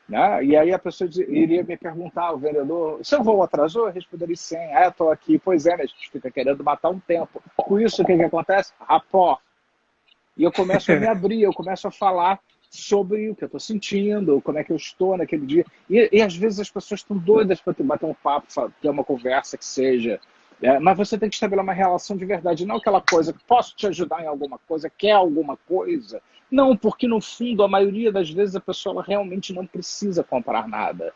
Né? 0.08 0.44
E 0.44 0.56
aí 0.56 0.72
a 0.72 0.78
pessoa 0.78 1.10
iria 1.28 1.64
me 1.64 1.76
perguntar, 1.76 2.32
o 2.32 2.38
vendedor, 2.38 3.04
seu 3.04 3.22
voo 3.22 3.42
atrasou? 3.42 3.88
Eu 3.88 3.92
responderia 3.92 4.36
sim. 4.36 4.56
Ah, 4.56 4.88
estou 4.88 5.10
aqui. 5.10 5.38
Pois 5.38 5.66
é, 5.66 5.76
né? 5.76 5.82
a 5.82 5.86
gente 5.86 6.10
fica 6.10 6.30
querendo 6.30 6.62
matar 6.62 6.90
um 6.90 7.00
tempo. 7.00 7.42
Com 7.56 7.80
isso, 7.80 8.02
o 8.02 8.04
que, 8.04 8.16
que 8.16 8.22
acontece? 8.22 8.72
Rapó. 8.80 9.38
E 10.36 10.44
eu 10.44 10.52
começo 10.52 10.92
a 10.92 10.96
me 10.96 11.06
abrir, 11.08 11.42
eu 11.42 11.52
começo 11.52 11.88
a 11.88 11.90
falar 11.90 12.38
sobre 12.70 13.30
o 13.30 13.34
que 13.34 13.44
eu 13.44 13.46
estou 13.46 13.60
sentindo, 13.60 14.40
como 14.42 14.58
é 14.58 14.64
que 14.64 14.72
eu 14.72 14.76
estou 14.76 15.16
naquele 15.16 15.46
dia. 15.46 15.64
E, 15.88 16.08
e 16.12 16.22
às 16.22 16.36
vezes 16.36 16.60
as 16.60 16.70
pessoas 16.70 17.00
estão 17.00 17.16
doidas 17.16 17.60
para 17.60 17.74
bater 17.80 18.06
um 18.06 18.14
papo, 18.14 18.46
ter 18.80 18.88
uma 18.88 19.04
conversa 19.04 19.56
que 19.58 19.64
seja. 19.64 20.20
É, 20.62 20.78
mas 20.78 20.96
você 20.96 21.18
tem 21.18 21.28
que 21.28 21.34
estabelecer 21.34 21.64
uma 21.64 21.72
relação 21.72 22.16
de 22.16 22.24
verdade, 22.24 22.64
não 22.64 22.76
aquela 22.76 23.00
coisa, 23.00 23.34
posso 23.46 23.76
te 23.76 23.86
ajudar 23.86 24.22
em 24.22 24.26
alguma 24.26 24.58
coisa, 24.58 24.90
quer 24.90 25.12
alguma 25.12 25.56
coisa. 25.56 26.20
Não, 26.50 26.76
porque 26.76 27.06
no 27.08 27.20
fundo, 27.20 27.62
a 27.62 27.68
maioria 27.68 28.12
das 28.12 28.30
vezes 28.30 28.54
a 28.54 28.60
pessoa 28.60 29.02
realmente 29.02 29.52
não 29.52 29.66
precisa 29.66 30.22
comprar 30.22 30.68
nada. 30.68 31.12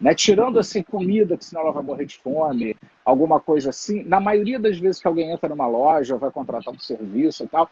Né? 0.00 0.14
Tirando 0.14 0.58
assim 0.58 0.82
comida, 0.82 1.36
que 1.36 1.44
senão 1.44 1.62
ela 1.62 1.72
vai 1.72 1.82
morrer 1.82 2.04
de 2.04 2.18
fome, 2.18 2.76
alguma 3.04 3.38
coisa 3.38 3.70
assim. 3.70 4.02
Na 4.02 4.18
maioria 4.18 4.58
das 4.58 4.76
vezes 4.76 5.00
que 5.00 5.06
alguém 5.06 5.30
entra 5.30 5.48
numa 5.48 5.66
loja 5.66 6.16
vai 6.16 6.30
contratar 6.30 6.74
um 6.74 6.78
serviço 6.78 7.44
e 7.44 7.48
tal, 7.48 7.70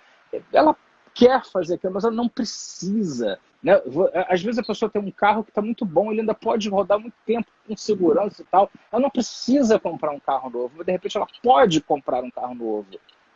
ela 0.53 0.77
quer 1.13 1.45
fazer 1.45 1.75
aquilo, 1.75 1.95
mas 1.95 2.05
ela 2.05 2.15
não 2.15 2.29
precisa. 2.29 3.39
Né? 3.63 3.81
Às 4.29 4.43
vezes 4.43 4.59
a 4.59 4.63
pessoa 4.63 4.91
tem 4.91 5.03
um 5.03 5.11
carro 5.11 5.45
que 5.45 5.51
está 5.51 5.61
muito 5.61 5.85
bom, 5.85 6.11
ele 6.11 6.21
ainda 6.21 6.35
pode 6.35 6.69
rodar 6.69 6.99
muito 6.99 7.15
tempo 7.27 7.47
com 7.67 7.77
segurança 7.77 8.43
e 8.43 8.45
tal. 8.47 8.71
Ela 8.91 9.03
não 9.03 9.11
precisa 9.11 9.79
comprar 9.79 10.13
um 10.13 10.21
carro 10.21 10.49
novo, 10.51 10.73
mas 10.77 10.87
de 10.87 10.93
repente 10.93 11.17
ela 11.17 11.27
pode 11.43 11.81
comprar 11.81 12.23
um 12.23 12.31
carro 12.31 12.55
novo. 12.55 12.87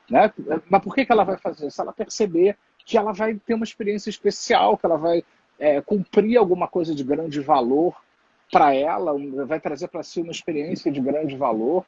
Né? 0.08 0.32
Mas 0.68 0.82
por 0.82 0.94
que, 0.94 1.04
que 1.04 1.12
ela 1.12 1.24
vai 1.24 1.36
fazer? 1.36 1.70
Se 1.70 1.80
ela 1.80 1.92
perceber 1.92 2.56
que 2.84 2.96
ela 2.96 3.12
vai 3.12 3.34
ter 3.34 3.54
uma 3.54 3.64
experiência 3.64 4.10
especial, 4.10 4.76
que 4.76 4.86
ela 4.86 4.96
vai 4.96 5.24
é, 5.58 5.80
cumprir 5.80 6.36
alguma 6.36 6.68
coisa 6.68 6.94
de 6.94 7.04
grande 7.04 7.40
valor 7.40 7.96
para 8.50 8.74
ela, 8.74 9.14
vai 9.46 9.58
trazer 9.58 9.88
para 9.88 10.02
si 10.02 10.20
uma 10.20 10.30
experiência 10.30 10.90
de 10.90 11.00
grande 11.00 11.36
valor. 11.36 11.84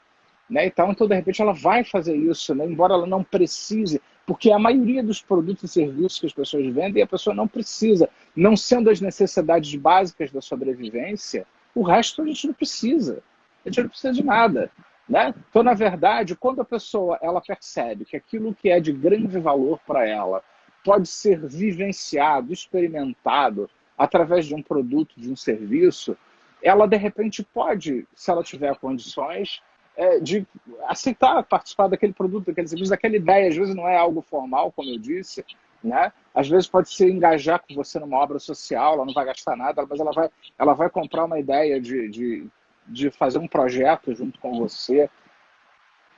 Né? 0.49 0.66
Então, 0.66 0.90
então, 0.90 1.07
de 1.07 1.14
repente, 1.14 1.42
ela 1.42 1.53
vai 1.53 1.85
fazer 1.85 2.16
isso, 2.16 2.55
né? 2.55 2.64
embora 2.64 2.94
ela 2.94 3.07
não 3.07 3.22
precise, 3.22 4.01
porque 4.27 4.51
a 4.51 4.59
maioria 4.59 5.05
dos 5.05 5.23
produtos 5.23 5.71
e 5.71 5.73
serviços 5.73 6.19
que 6.19 6.27
as 6.27 6.33
pessoas 6.33 6.67
vendem, 6.67 7.03
a 7.03 7.07
pessoa 7.07 7.35
não 7.35 7.47
precisa. 7.47 8.11
Não 8.35 8.57
sendo 8.57 8.91
as 8.91 9.01
necessidades 9.01 9.73
básicas 9.77 10.33
da 10.33 10.41
sobrevivência, 10.41 11.47
o 11.73 11.83
resto 11.83 12.23
a 12.23 12.27
gente 12.27 12.49
não 12.49 12.55
precisa. 12.55 13.23
A 13.65 13.69
gente 13.69 13.83
não 13.83 13.89
precisa 13.89 14.12
de 14.12 14.25
nada. 14.25 14.71
Né? 15.09 15.33
Então, 15.49 15.62
na 15.62 15.75
verdade, 15.75 16.35
quando 16.35 16.61
a 16.61 16.65
pessoa 16.65 17.17
ela 17.23 17.41
percebe 17.41 18.05
que 18.05 18.17
aquilo 18.17 18.53
que 18.53 18.69
é 18.69 18.81
de 18.81 18.93
grande 18.93 19.39
valor 19.39 19.79
para 19.87 20.05
ela 20.05 20.43
pode 20.85 21.07
ser 21.07 21.39
vivenciado, 21.47 22.53
experimentado 22.53 23.71
através 23.97 24.47
de 24.47 24.55
um 24.55 24.62
produto, 24.62 25.15
de 25.17 25.31
um 25.31 25.37
serviço, 25.37 26.17
ela 26.61 26.89
de 26.89 26.97
repente 26.97 27.45
pode, 27.45 28.07
se 28.15 28.31
ela 28.31 28.43
tiver 28.43 28.77
condições, 28.77 29.62
é, 29.97 30.21
de 30.21 30.47
aceitar 30.87 31.43
participar 31.45 31.89
daquele 31.89 32.13
produto, 32.13 32.47
daquele 32.47 32.69
serviço, 32.69 32.91
daquela 32.91 33.17
ideia. 33.17 33.49
Às 33.49 33.57
vezes 33.57 33.75
não 33.75 33.89
é 33.89 33.97
algo 33.97 34.21
formal, 34.21 34.71
como 34.71 34.91
eu 34.91 34.99
disse, 34.99 35.45
né? 35.83 36.13
Às 36.35 36.49
vezes 36.49 36.69
pode 36.69 36.93
ser 36.93 37.11
engajar 37.11 37.63
com 37.67 37.75
você 37.75 37.99
numa 37.99 38.19
obra 38.19 38.39
social, 38.39 38.95
ela 38.95 39.07
não 39.07 39.15
vai 39.15 39.25
gastar 39.25 39.57
nada, 39.57 39.87
mas 39.89 39.99
ela 39.99 40.13
vai, 40.13 40.31
ela 40.59 40.75
vai 40.75 40.91
comprar 40.91 41.25
uma 41.25 41.39
ideia 41.39 41.81
de, 41.81 42.09
de, 42.09 42.47
de 42.87 43.11
fazer 43.11 43.39
um 43.39 43.49
projeto 43.49 44.15
junto 44.15 44.39
com 44.39 44.59
você, 44.59 45.09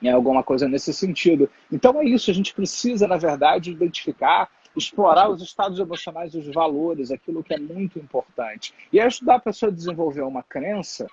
né? 0.01 0.11
alguma 0.11 0.43
coisa 0.43 0.67
nesse 0.67 0.93
sentido. 0.93 1.49
Então 1.71 2.01
é 2.01 2.05
isso, 2.05 2.29
a 2.29 2.33
gente 2.33 2.53
precisa, 2.53 3.07
na 3.07 3.17
verdade, 3.17 3.71
identificar, 3.71 4.49
explorar 4.75 5.29
os 5.29 5.41
estados 5.41 5.79
emocionais, 5.79 6.35
os 6.35 6.47
valores, 6.53 7.11
aquilo 7.11 7.43
que 7.43 7.53
é 7.53 7.59
muito 7.59 7.97
importante. 7.97 8.73
E 8.91 8.99
ajudar 8.99 9.35
a 9.35 9.39
pessoa 9.39 9.71
a 9.71 9.75
desenvolver 9.75 10.21
uma 10.21 10.43
crença 10.43 11.07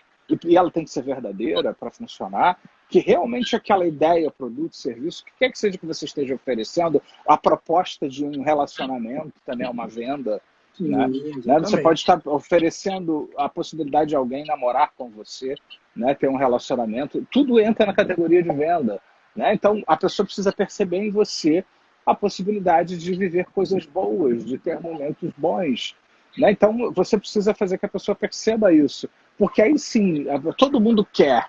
e 0.45 0.57
ela 0.57 0.71
tem 0.71 0.85
que 0.85 0.91
ser 0.91 1.03
verdadeira 1.03 1.73
para 1.73 1.91
funcionar, 1.91 2.59
que 2.89 2.99
realmente 2.99 3.55
aquela 3.55 3.87
ideia, 3.87 4.31
produto, 4.31 4.77
serviço, 4.77 5.23
o 5.23 5.27
que 5.27 5.33
quer 5.39 5.51
que 5.51 5.59
seja 5.59 5.79
que 5.79 5.87
você 5.87 6.05
esteja 6.05 6.35
oferecendo, 6.35 7.03
a 7.27 7.37
proposta 7.37 8.09
de 8.09 8.25
um 8.25 8.43
relacionamento 8.43 9.33
também 9.45 9.67
é 9.67 9.71
uma 9.71 9.87
venda. 9.87 10.41
Sim, 10.75 10.89
né? 10.89 11.07
né? 11.45 11.59
Você 11.61 11.81
pode 11.81 12.01
estar 12.01 12.21
oferecendo 12.27 13.31
a 13.37 13.49
possibilidade 13.49 14.11
de 14.11 14.17
alguém 14.17 14.45
namorar 14.45 14.93
com 14.97 15.11
você, 15.11 15.55
né? 15.95 16.15
ter 16.15 16.29
um 16.29 16.37
relacionamento, 16.37 17.27
tudo 17.31 17.59
entra 17.59 17.87
na 17.87 17.95
categoria 17.95 18.43
de 18.43 18.53
venda. 18.53 19.01
Né? 19.35 19.55
Então 19.55 19.83
a 19.87 19.97
pessoa 19.97 20.27
precisa 20.27 20.53
perceber 20.53 20.99
em 20.99 21.11
você 21.11 21.65
a 22.05 22.15
possibilidade 22.15 22.97
de 22.97 23.15
viver 23.15 23.47
coisas 23.47 23.85
boas, 23.85 24.45
de 24.45 24.59
ter 24.59 24.81
momentos 24.81 25.33
bons. 25.37 25.97
Né? 26.39 26.53
Então 26.53 26.93
você 26.93 27.19
precisa 27.19 27.53
fazer 27.53 27.79
que 27.79 27.87
a 27.87 27.89
pessoa 27.89 28.15
perceba 28.15 28.73
isso. 28.73 29.09
Porque 29.39 29.63
aí 29.63 29.79
sim, 29.79 30.27
todo 30.57 30.81
mundo 30.81 31.05
quer 31.05 31.49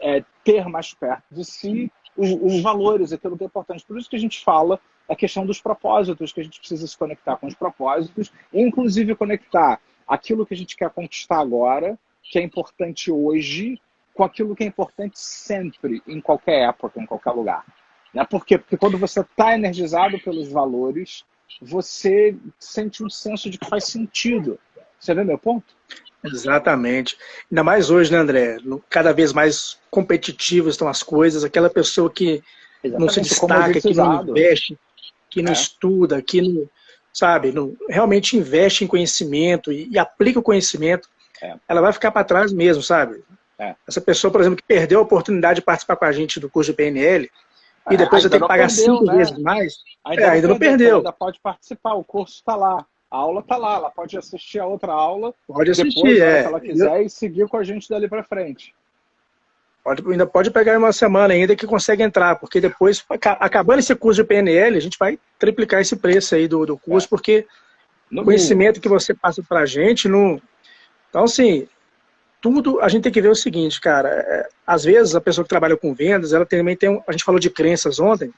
é, 0.00 0.24
ter 0.44 0.66
mais 0.66 0.94
perto 0.94 1.24
de 1.30 1.44
si 1.44 1.92
os, 2.16 2.30
os, 2.30 2.62
valores, 2.62 3.12
aquilo 3.12 3.36
que 3.36 3.44
é 3.44 3.46
importante. 3.46 3.84
Por 3.86 3.98
isso 3.98 4.10
que 4.10 4.16
a 4.16 4.20
gente 4.20 4.42
fala 4.42 4.80
a 5.08 5.14
questão 5.14 5.46
dos 5.46 5.60
propósitos, 5.60 6.32
que 6.32 6.40
a 6.40 6.44
gente 6.44 6.58
precisa 6.58 6.86
se 6.86 6.96
conectar 6.98 7.36
com 7.36 7.46
os 7.46 7.54
propósitos, 7.54 8.32
inclusive 8.52 9.14
conectar 9.14 9.80
aquilo 10.06 10.44
que 10.44 10.54
a 10.54 10.56
gente 10.56 10.76
quer 10.76 10.90
conquistar 10.90 11.38
agora, 11.38 11.98
que 12.22 12.38
é 12.38 12.42
importante 12.42 13.10
hoje, 13.10 13.80
com 14.14 14.24
aquilo 14.24 14.56
que 14.56 14.64
é 14.64 14.66
importante 14.66 15.18
sempre, 15.18 16.02
em 16.06 16.20
qualquer 16.20 16.68
época, 16.68 17.00
em 17.00 17.06
qualquer 17.06 17.30
lugar. 17.30 17.64
Né? 18.12 18.24
Por 18.24 18.44
quê? 18.44 18.58
Porque 18.58 18.76
quando 18.76 18.98
você 18.98 19.20
está 19.20 19.54
energizado 19.54 20.18
pelos 20.18 20.50
valores, 20.50 21.24
você 21.60 22.36
sente 22.58 23.04
um 23.04 23.08
senso 23.08 23.48
de 23.48 23.58
que 23.58 23.68
faz 23.68 23.84
sentido. 23.84 24.58
Você 24.98 25.14
vê 25.14 25.24
meu 25.24 25.38
ponto? 25.38 25.76
Exatamente. 26.24 27.16
Ainda 27.50 27.62
mais 27.62 27.90
hoje, 27.90 28.10
né, 28.10 28.18
André? 28.18 28.58
Cada 28.90 29.12
vez 29.12 29.32
mais 29.32 29.78
competitivas 29.90 30.74
estão 30.74 30.88
as 30.88 31.02
coisas. 31.02 31.44
Aquela 31.44 31.70
pessoa 31.70 32.10
que 32.10 32.42
Exatamente, 32.82 32.98
não 32.98 33.08
se 33.08 33.20
destaca, 33.20 33.80
que 33.80 33.94
não 33.94 34.22
investe, 34.28 34.78
que 35.30 35.42
não 35.42 35.50
é. 35.50 35.54
estuda, 35.54 36.22
que 36.22 36.40
não, 36.40 36.68
sabe, 37.12 37.52
não, 37.52 37.76
realmente 37.88 38.36
investe 38.36 38.84
em 38.84 38.86
conhecimento 38.86 39.72
e, 39.72 39.88
e 39.90 39.98
aplica 39.98 40.38
o 40.38 40.42
conhecimento, 40.42 41.08
é. 41.42 41.54
ela 41.68 41.80
vai 41.80 41.92
ficar 41.92 42.10
para 42.10 42.24
trás 42.24 42.52
mesmo, 42.52 42.82
sabe? 42.82 43.22
É. 43.58 43.74
Essa 43.86 44.00
pessoa, 44.00 44.30
por 44.30 44.40
exemplo, 44.40 44.56
que 44.56 44.62
perdeu 44.62 45.00
a 45.00 45.02
oportunidade 45.02 45.56
de 45.56 45.64
participar 45.64 45.96
com 45.96 46.04
a 46.04 46.12
gente 46.12 46.38
do 46.38 46.48
curso 46.48 46.70
de 46.70 46.76
PNL, 46.76 47.28
e 47.90 47.94
é, 47.94 47.96
depois 47.96 48.22
você 48.22 48.30
tem 48.30 48.40
que 48.40 48.46
pagar 48.46 48.68
perdeu, 48.68 48.84
cinco 48.84 49.04
né? 49.06 49.16
vezes 49.16 49.38
mais, 49.38 49.74
ainda, 50.04 50.22
é, 50.22 50.28
ainda 50.30 50.48
não 50.48 50.58
perdeu. 50.58 50.78
perdeu. 50.78 50.96
Ainda 50.98 51.12
pode 51.12 51.40
participar, 51.40 51.94
o 51.94 52.04
curso 52.04 52.34
está 52.34 52.54
lá. 52.54 52.86
A 53.10 53.16
aula 53.16 53.42
tá 53.42 53.56
lá, 53.56 53.76
ela 53.76 53.90
pode 53.90 54.16
assistir 54.18 54.58
a 54.58 54.66
outra 54.66 54.92
aula. 54.92 55.34
Pode 55.46 55.70
assistir, 55.70 55.94
depois, 55.94 56.18
é. 56.18 56.42
Se 56.42 56.48
ela 56.48 56.60
quiser, 56.60 57.02
e 57.02 57.10
seguir 57.10 57.48
com 57.48 57.56
a 57.56 57.64
gente 57.64 57.88
dali 57.88 58.06
para 58.06 58.22
frente. 58.22 58.74
Pode, 59.82 60.02
ainda 60.10 60.26
pode 60.26 60.50
pegar 60.50 60.76
uma 60.76 60.92
semana 60.92 61.32
ainda 61.32 61.56
que 61.56 61.66
consegue 61.66 62.02
entrar, 62.02 62.36
porque 62.36 62.60
depois, 62.60 63.02
acabando 63.08 63.78
esse 63.78 63.94
curso 63.94 64.22
de 64.22 64.28
PNL, 64.28 64.76
a 64.76 64.80
gente 64.80 64.98
vai 64.98 65.18
triplicar 65.38 65.80
esse 65.80 65.96
preço 65.96 66.34
aí 66.34 66.46
do, 66.46 66.66
do 66.66 66.76
curso, 66.76 67.06
é. 67.06 67.08
porque 67.08 67.46
no 68.10 68.20
o 68.20 68.24
conhecimento 68.26 68.80
que 68.80 68.88
você 68.88 69.14
passa 69.14 69.42
para 69.42 69.60
a 69.60 69.66
gente, 69.66 70.06
não... 70.06 70.40
então 71.08 71.24
assim, 71.24 71.66
tudo 72.40 72.80
a 72.80 72.88
gente 72.88 73.04
tem 73.04 73.12
que 73.12 73.22
ver 73.22 73.30
o 73.30 73.34
seguinte, 73.34 73.80
cara, 73.80 74.08
é, 74.08 74.48
às 74.66 74.84
vezes 74.84 75.14
a 75.14 75.20
pessoa 75.20 75.42
que 75.44 75.48
trabalha 75.48 75.76
com 75.76 75.94
vendas, 75.94 76.34
ela 76.34 76.44
também 76.44 76.76
tem, 76.76 76.90
um, 76.90 77.02
a 77.06 77.12
gente 77.12 77.24
falou 77.24 77.40
de 77.40 77.48
crenças 77.48 77.98
ontem, 77.98 78.30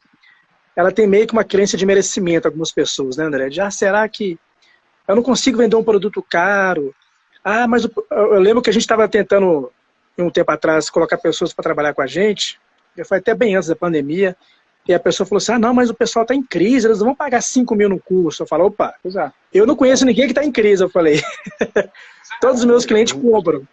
ela 0.76 0.92
tem 0.92 1.06
meio 1.06 1.26
que 1.26 1.33
uma 1.33 1.44
crença 1.44 1.76
de 1.76 1.85
merecimento, 1.85 2.46
algumas 2.46 2.70
pessoas, 2.70 3.16
né, 3.16 3.24
André? 3.24 3.50
Já 3.50 3.66
ah, 3.66 3.70
será 3.70 4.09
que 4.09 4.38
eu 5.06 5.16
não 5.16 5.22
consigo 5.22 5.58
vender 5.58 5.76
um 5.76 5.84
produto 5.84 6.24
caro. 6.28 6.94
Ah, 7.44 7.66
mas 7.66 7.88
eu 8.10 8.38
lembro 8.38 8.62
que 8.62 8.70
a 8.70 8.72
gente 8.72 8.82
estava 8.82 9.08
tentando, 9.08 9.70
um 10.18 10.30
tempo 10.30 10.50
atrás, 10.52 10.90
colocar 10.90 11.16
pessoas 11.18 11.52
para 11.52 11.62
trabalhar 11.62 11.94
com 11.94 12.02
a 12.02 12.06
gente. 12.06 12.58
Foi 13.04 13.18
até 13.18 13.34
bem 13.34 13.56
antes 13.56 13.68
da 13.68 13.76
pandemia. 13.76 14.36
E 14.86 14.94
a 14.94 15.00
pessoa 15.00 15.26
falou 15.26 15.38
assim: 15.38 15.52
ah, 15.52 15.58
não, 15.58 15.74
mas 15.74 15.90
o 15.90 15.94
pessoal 15.94 16.22
está 16.22 16.34
em 16.34 16.42
crise, 16.42 16.86
eles 16.86 16.98
não 16.98 17.06
vão 17.06 17.14
pagar 17.14 17.40
5 17.40 17.74
mil 17.74 17.88
no 17.88 18.00
curso. 18.00 18.42
Eu 18.42 18.46
falei: 18.46 18.66
opa, 18.66 18.94
é. 19.04 19.30
eu 19.52 19.66
não 19.66 19.76
conheço 19.76 20.04
ninguém 20.04 20.26
que 20.26 20.32
está 20.32 20.44
em 20.44 20.52
crise. 20.52 20.82
Eu 20.82 20.90
falei: 20.90 21.22
todos 22.40 22.60
os 22.60 22.66
meus 22.66 22.84
clientes 22.84 23.12
compram. 23.12 23.66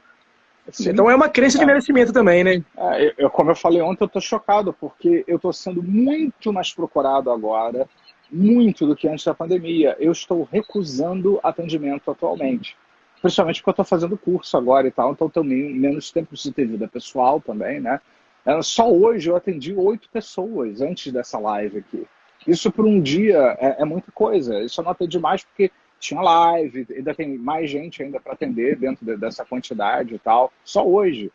Sim. 0.72 0.90
Então 0.90 1.10
é 1.10 1.16
uma 1.16 1.30
crença 1.30 1.58
de 1.58 1.64
é. 1.64 1.68
merecimento 1.68 2.12
também, 2.12 2.44
né? 2.44 2.62
É, 2.78 3.14
eu, 3.18 3.30
como 3.30 3.52
eu 3.52 3.56
falei 3.56 3.82
ontem, 3.82 4.04
eu 4.04 4.08
estou 4.08 4.22
chocado, 4.22 4.74
porque 4.74 5.24
eu 5.28 5.38
estou 5.38 5.54
sendo 5.54 5.82
muito 5.82 6.52
mais 6.52 6.74
procurado 6.74 7.32
agora 7.32 7.88
muito 8.32 8.86
do 8.86 8.96
que 8.96 9.08
antes 9.08 9.26
da 9.26 9.34
pandemia. 9.34 9.96
Eu 10.00 10.12
estou 10.12 10.48
recusando 10.52 11.40
atendimento 11.44 12.10
atualmente. 12.12 12.78
Principalmente 13.22 13.62
porque 13.62 13.70
eu 13.70 13.84
estou 13.84 13.86
fazendo 13.86 14.18
curso 14.18 14.56
agora 14.58 14.88
e 14.88 14.92
tal, 14.92 15.12
então 15.12 15.30
também 15.30 15.74
menos 15.74 16.12
tempo 16.12 16.36
de 16.36 16.52
ter 16.52 16.66
vida 16.66 16.88
pessoal 16.88 17.42
também, 17.42 17.80
né? 17.80 18.00
É, 18.46 18.62
só 18.62 18.90
hoje 18.90 19.30
eu 19.30 19.36
atendi 19.36 19.74
oito 19.74 20.10
pessoas 20.10 20.82
antes 20.82 21.12
dessa 21.12 21.38
live 21.38 21.80
aqui. 21.80 22.08
Isso 22.48 22.72
por 22.72 22.86
um 22.86 23.02
dia 23.02 23.58
é, 23.60 23.82
é 23.82 23.86
muita 23.86 24.12
coisa. 24.12 24.62
Isso 24.62 24.80
eu 24.80 24.86
não 24.86 24.92
atendi 24.92 25.20
mais 25.20 25.44
porque 25.44 25.72
tinha 26.00 26.22
live, 26.22 26.88
ainda 26.96 27.14
tem 27.14 27.38
mais 27.38 27.70
gente 27.70 28.04
ainda 28.04 28.20
para 28.20 28.34
atender 28.34 28.78
dentro 28.78 29.06
de, 29.06 29.18
dessa 29.18 29.44
quantidade 29.44 30.16
e 30.16 30.20
tal. 30.20 30.54
Só 30.64 30.88
hoje. 30.88 31.32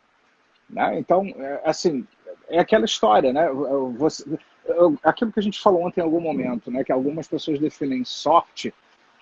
Né? 0.69 0.97
Então, 0.97 1.25
é, 1.37 1.61
assim, 1.65 2.07
é 2.49 2.59
aquela 2.59 2.85
história, 2.85 3.31
né? 3.31 3.47
Você, 3.97 4.23
aquilo 5.03 5.31
que 5.31 5.39
a 5.39 5.43
gente 5.43 5.61
falou 5.61 5.85
ontem 5.85 5.99
em 5.99 6.03
algum 6.03 6.21
momento, 6.21 6.71
né, 6.71 6.83
que 6.83 6.91
algumas 6.91 7.27
pessoas 7.27 7.59
definem 7.59 8.03
sorte 8.05 8.73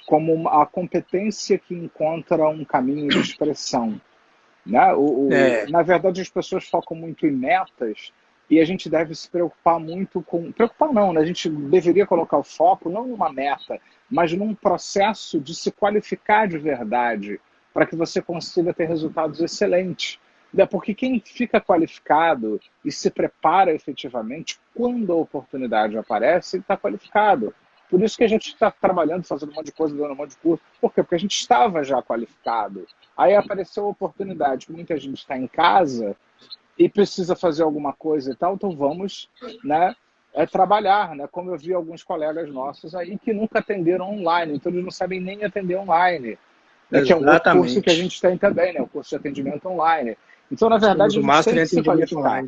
como 0.05 0.47
a 0.49 0.65
competência 0.65 1.57
que 1.57 1.73
encontra 1.73 2.47
um 2.47 2.65
caminho 2.65 3.09
de 3.09 3.19
expressão. 3.19 3.99
Né? 4.65 4.93
O, 4.93 5.27
o, 5.27 5.33
é. 5.33 5.67
Na 5.67 5.81
verdade, 5.81 6.21
as 6.21 6.29
pessoas 6.29 6.67
focam 6.67 6.95
muito 6.95 7.25
em 7.25 7.31
metas 7.31 8.11
e 8.49 8.59
a 8.59 8.65
gente 8.65 8.89
deve 8.89 9.15
se 9.15 9.29
preocupar 9.29 9.79
muito 9.79 10.21
com. 10.21 10.51
Preocupar 10.51 10.91
não, 10.91 11.13
né? 11.13 11.21
a 11.21 11.25
gente 11.25 11.49
deveria 11.49 12.05
colocar 12.05 12.37
o 12.37 12.43
foco 12.43 12.89
não 12.89 13.07
numa 13.07 13.31
meta, 13.31 13.79
mas 14.09 14.33
num 14.33 14.53
processo 14.53 15.39
de 15.39 15.55
se 15.55 15.71
qualificar 15.71 16.47
de 16.47 16.57
verdade 16.57 17.39
para 17.73 17.85
que 17.85 17.95
você 17.95 18.21
consiga 18.21 18.73
ter 18.73 18.85
resultados 18.85 19.39
excelentes. 19.39 20.19
Né? 20.53 20.65
Porque 20.65 20.93
quem 20.93 21.19
fica 21.19 21.61
qualificado 21.61 22.59
e 22.83 22.91
se 22.91 23.09
prepara 23.09 23.73
efetivamente, 23.73 24.59
quando 24.75 25.11
a 25.11 25.15
oportunidade 25.15 25.97
aparece, 25.97 26.57
ele 26.57 26.63
está 26.63 26.77
qualificado. 26.77 27.53
Por 27.89 28.01
isso 28.01 28.17
que 28.17 28.23
a 28.23 28.29
gente 28.29 28.47
está 28.47 28.71
trabalhando, 28.71 29.25
fazendo 29.25 29.51
um 29.51 29.55
monte 29.55 29.65
de 29.65 29.71
coisa, 29.73 29.95
dando 29.95 30.13
um 30.13 30.15
monte 30.15 30.31
de 30.31 30.37
curso. 30.37 30.63
Por 30.79 30.93
quê? 30.93 31.03
Porque 31.03 31.15
a 31.15 31.19
gente 31.19 31.37
estava 31.37 31.83
já 31.83 32.01
qualificado. 32.01 32.87
Aí 33.17 33.35
apareceu 33.35 33.85
a 33.85 33.89
oportunidade, 33.89 34.65
que 34.65 34.71
muita 34.71 34.97
gente 34.97 35.17
está 35.17 35.37
em 35.37 35.47
casa 35.47 36.15
e 36.77 36.87
precisa 36.89 37.35
fazer 37.35 37.63
alguma 37.63 37.93
coisa 37.93 38.31
e 38.31 38.35
tal, 38.35 38.55
então 38.55 38.75
vamos 38.75 39.29
né, 39.63 39.93
é, 40.33 40.45
trabalhar, 40.45 41.15
né? 41.15 41.27
Como 41.29 41.51
eu 41.51 41.57
vi 41.57 41.73
alguns 41.73 42.03
colegas 42.03 42.49
nossos 42.49 42.95
aí 42.95 43.17
que 43.17 43.33
nunca 43.33 43.59
atenderam 43.59 44.09
online, 44.09 44.55
então 44.55 44.71
eles 44.71 44.83
não 44.83 44.91
sabem 44.91 45.19
nem 45.19 45.43
atender 45.43 45.75
online. 45.75 46.37
Né, 46.89 47.03
que 47.03 47.13
é 47.13 47.15
um 47.15 47.25
outro 47.25 47.51
curso 47.53 47.81
que 47.81 47.89
a 47.89 47.93
gente 47.93 48.19
tem 48.19 48.37
também, 48.37 48.73
né? 48.73 48.81
O 48.81 48.87
curso 48.87 49.09
de 49.09 49.15
atendimento 49.17 49.67
online. 49.67 50.17
Então, 50.51 50.69
na 50.69 50.77
verdade, 50.77 51.17
a 51.17 51.21
gente 51.21 51.43
tem 51.45 51.53
que 51.55 51.65
se 51.65 51.83
qualificar. 51.83 52.43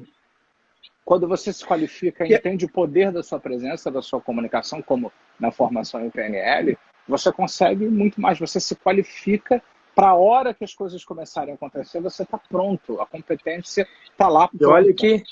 Quando 1.06 1.28
você 1.28 1.52
se 1.52 1.66
qualifica 1.66 2.26
e 2.26 2.34
entende 2.34 2.66
o 2.66 2.70
poder 2.70 3.12
da 3.12 3.24
sua 3.24 3.40
presença, 3.40 3.92
da 3.92 4.02
sua 4.02 4.22
comunicação, 4.22 4.82
como 4.82 5.12
na 5.40 5.52
formação 5.52 6.06
em 6.06 6.10
PNL, 6.10 6.78
você 7.08 7.32
consegue 7.32 7.88
muito 7.88 8.22
mais, 8.22 8.40
você 8.40 8.60
se 8.60 8.76
qualifica 8.76 9.62
para 9.94 10.10
a 10.10 10.16
hora 10.16 10.54
que 10.54 10.64
as 10.64 10.74
coisas 10.74 11.04
começarem 11.04 11.52
a 11.52 11.56
acontecer, 11.56 12.00
você 12.02 12.24
está 12.24 12.38
pronto, 12.38 13.00
a 13.00 13.06
competência 13.06 13.88
está 14.10 14.28
lá. 14.28 14.50
E 14.60 14.66
olha 14.66 14.94
que 14.94 15.24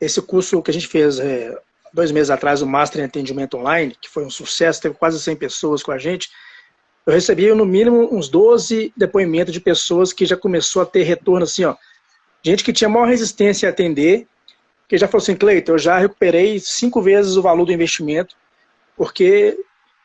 esse 0.00 0.22
curso 0.22 0.62
que 0.62 0.70
a 0.70 0.74
gente 0.74 0.86
fez 0.86 1.18
é, 1.18 1.56
dois 1.92 2.10
meses 2.10 2.30
atrás, 2.30 2.62
o 2.62 2.66
Master 2.66 3.02
em 3.02 3.04
Atendimento 3.04 3.56
Online, 3.56 3.96
que 4.00 4.08
foi 4.08 4.24
um 4.24 4.30
sucesso, 4.30 4.80
teve 4.80 4.94
quase 4.94 5.20
100 5.20 5.36
pessoas 5.36 5.82
com 5.82 5.92
a 5.92 5.98
gente, 5.98 6.30
eu 7.06 7.12
recebi 7.12 7.52
no 7.52 7.66
mínimo 7.66 8.08
uns 8.14 8.28
12 8.28 8.92
depoimentos 8.96 9.52
de 9.52 9.60
pessoas 9.60 10.12
que 10.12 10.24
já 10.24 10.36
começou 10.36 10.82
a 10.82 10.86
ter 10.86 11.02
retorno 11.02 11.44
assim, 11.44 11.64
ó, 11.64 11.76
gente 12.42 12.64
que 12.64 12.72
tinha 12.72 12.88
maior 12.88 13.06
resistência 13.06 13.68
a 13.68 13.72
atender, 13.72 14.26
que 14.88 14.96
já 14.96 15.06
falou 15.06 15.22
assim, 15.22 15.36
Cleiton, 15.36 15.72
eu 15.72 15.78
já 15.78 15.98
recuperei 15.98 16.58
cinco 16.60 17.02
vezes 17.02 17.36
o 17.36 17.42
valor 17.42 17.64
do 17.66 17.72
investimento, 17.72 18.36
porque 18.96 19.58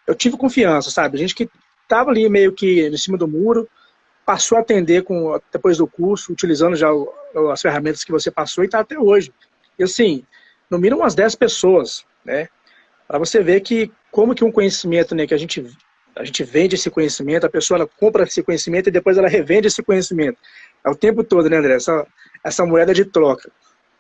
eu 0.06 0.16
tive 0.16 0.38
confiança, 0.38 0.90
sabe? 0.90 1.18
Gente 1.18 1.36
que 1.36 1.50
estava 1.84 2.12
ali 2.12 2.28
meio 2.30 2.54
que 2.54 2.88
em 2.88 2.98
cima 2.98 3.18
do 3.18 3.28
muro, 3.28 3.68
passou 4.26 4.58
a 4.58 4.62
atender 4.62 5.04
com, 5.04 5.40
depois 5.52 5.78
do 5.78 5.88
curso, 5.88 6.32
utilizando 6.32 6.76
já 6.76 6.94
o, 6.94 7.12
as 7.52 7.62
ferramentas 7.62 8.04
que 8.04 8.12
você 8.12 8.30
passou 8.30 8.64
e 8.64 8.68
está 8.68 8.80
até 8.80 8.98
hoje. 9.00 9.34
E 9.78 9.84
assim, 9.84 10.24
no 10.70 10.78
mínimo 10.78 11.02
umas 11.02 11.16
10 11.16 11.36
pessoas, 11.36 12.06
né? 12.24 12.48
Para 13.08 13.18
você 13.18 13.42
ver 13.42 13.62
que 13.62 13.92
como 14.12 14.36
que 14.36 14.44
um 14.44 14.52
conhecimento, 14.52 15.16
né, 15.16 15.26
que 15.26 15.34
a 15.34 15.38
gente 15.38 15.66
a 16.20 16.26
gente 16.26 16.44
vende 16.44 16.76
esse 16.76 16.90
conhecimento, 16.90 17.46
a 17.46 17.50
pessoa 17.50 17.88
compra 17.98 18.26
esse 18.26 18.44
conhecimento 18.44 18.88
e 18.90 18.92
depois 18.92 19.18
ela 19.18 19.30
revende 19.30 19.68
esse 19.68 19.82
conhecimento. 19.82 20.38
É 20.86 20.90
o 20.90 20.96
tempo 20.96 21.24
todo, 21.24 21.50
né, 21.50 21.56
André? 21.56 21.76
Essa, 21.76 22.06
essa 22.44 22.66
moeda 22.66 22.94
de 22.94 23.06
troca. 23.06 23.50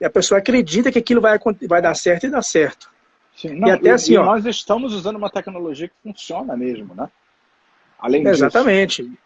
E 0.01 0.05
a 0.05 0.10
pessoa 0.10 0.39
acredita 0.39 0.91
que 0.91 0.99
aquilo 0.99 1.21
vai, 1.21 1.39
vai 1.65 1.82
dar 1.82 1.95
certo 1.95 2.25
e 2.25 2.29
dá 2.29 2.41
certo. 2.41 2.91
Sim, 3.38 3.58
não, 3.58 3.69
e 3.69 3.71
até 3.71 3.88
e, 3.88 3.91
assim, 3.91 4.13
e 4.13 4.17
ó, 4.17 4.25
nós 4.25 4.45
estamos 4.45 4.93
usando 4.93 5.15
uma 5.15 5.29
tecnologia 5.29 5.88
que 5.88 5.93
funciona 6.03 6.58
mesmo, 6.58 6.93
né? 6.93 7.10
Além 7.97 8.27
Exatamente. 8.27 9.03
Disso. 9.03 9.17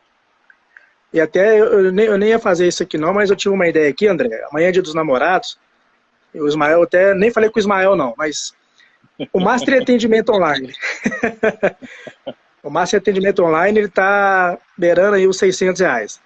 E 1.12 1.19
até 1.19 1.60
eu, 1.60 1.86
eu, 1.86 1.91
nem, 1.91 2.06
eu 2.06 2.17
nem 2.19 2.29
ia 2.29 2.39
fazer 2.39 2.67
isso 2.67 2.84
aqui 2.84 2.99
não, 2.99 3.12
mas 3.12 3.32
eu 3.32 3.36
tive 3.36 3.56
uma 3.56 3.67
ideia 3.67 3.89
aqui, 3.89 4.08
André. 4.08 4.45
Amanhã 4.51 4.67
é 4.67 4.71
dia 4.71 4.84
dos 4.84 4.93
namorados. 4.93 5.58
O 6.32 6.47
Ismael 6.47 6.84
até 6.84 7.15
nem 7.15 7.32
falei 7.32 7.49
com 7.49 7.58
o 7.58 7.60
Ismael 7.60 7.95
não, 7.95 8.13
mas 8.15 8.53
o 9.32 9.39
Master 9.39 9.82
Atendimento 9.82 10.32
Online. 10.32 10.73
o 12.63 12.69
Master 12.69 12.99
Atendimento 12.99 13.43
Online 13.43 13.78
ele 13.78 13.88
está 13.88 14.58
beirando 14.78 15.15
aí 15.15 15.28
os 15.28 15.38
600 15.38 15.82
reais. 15.82 16.21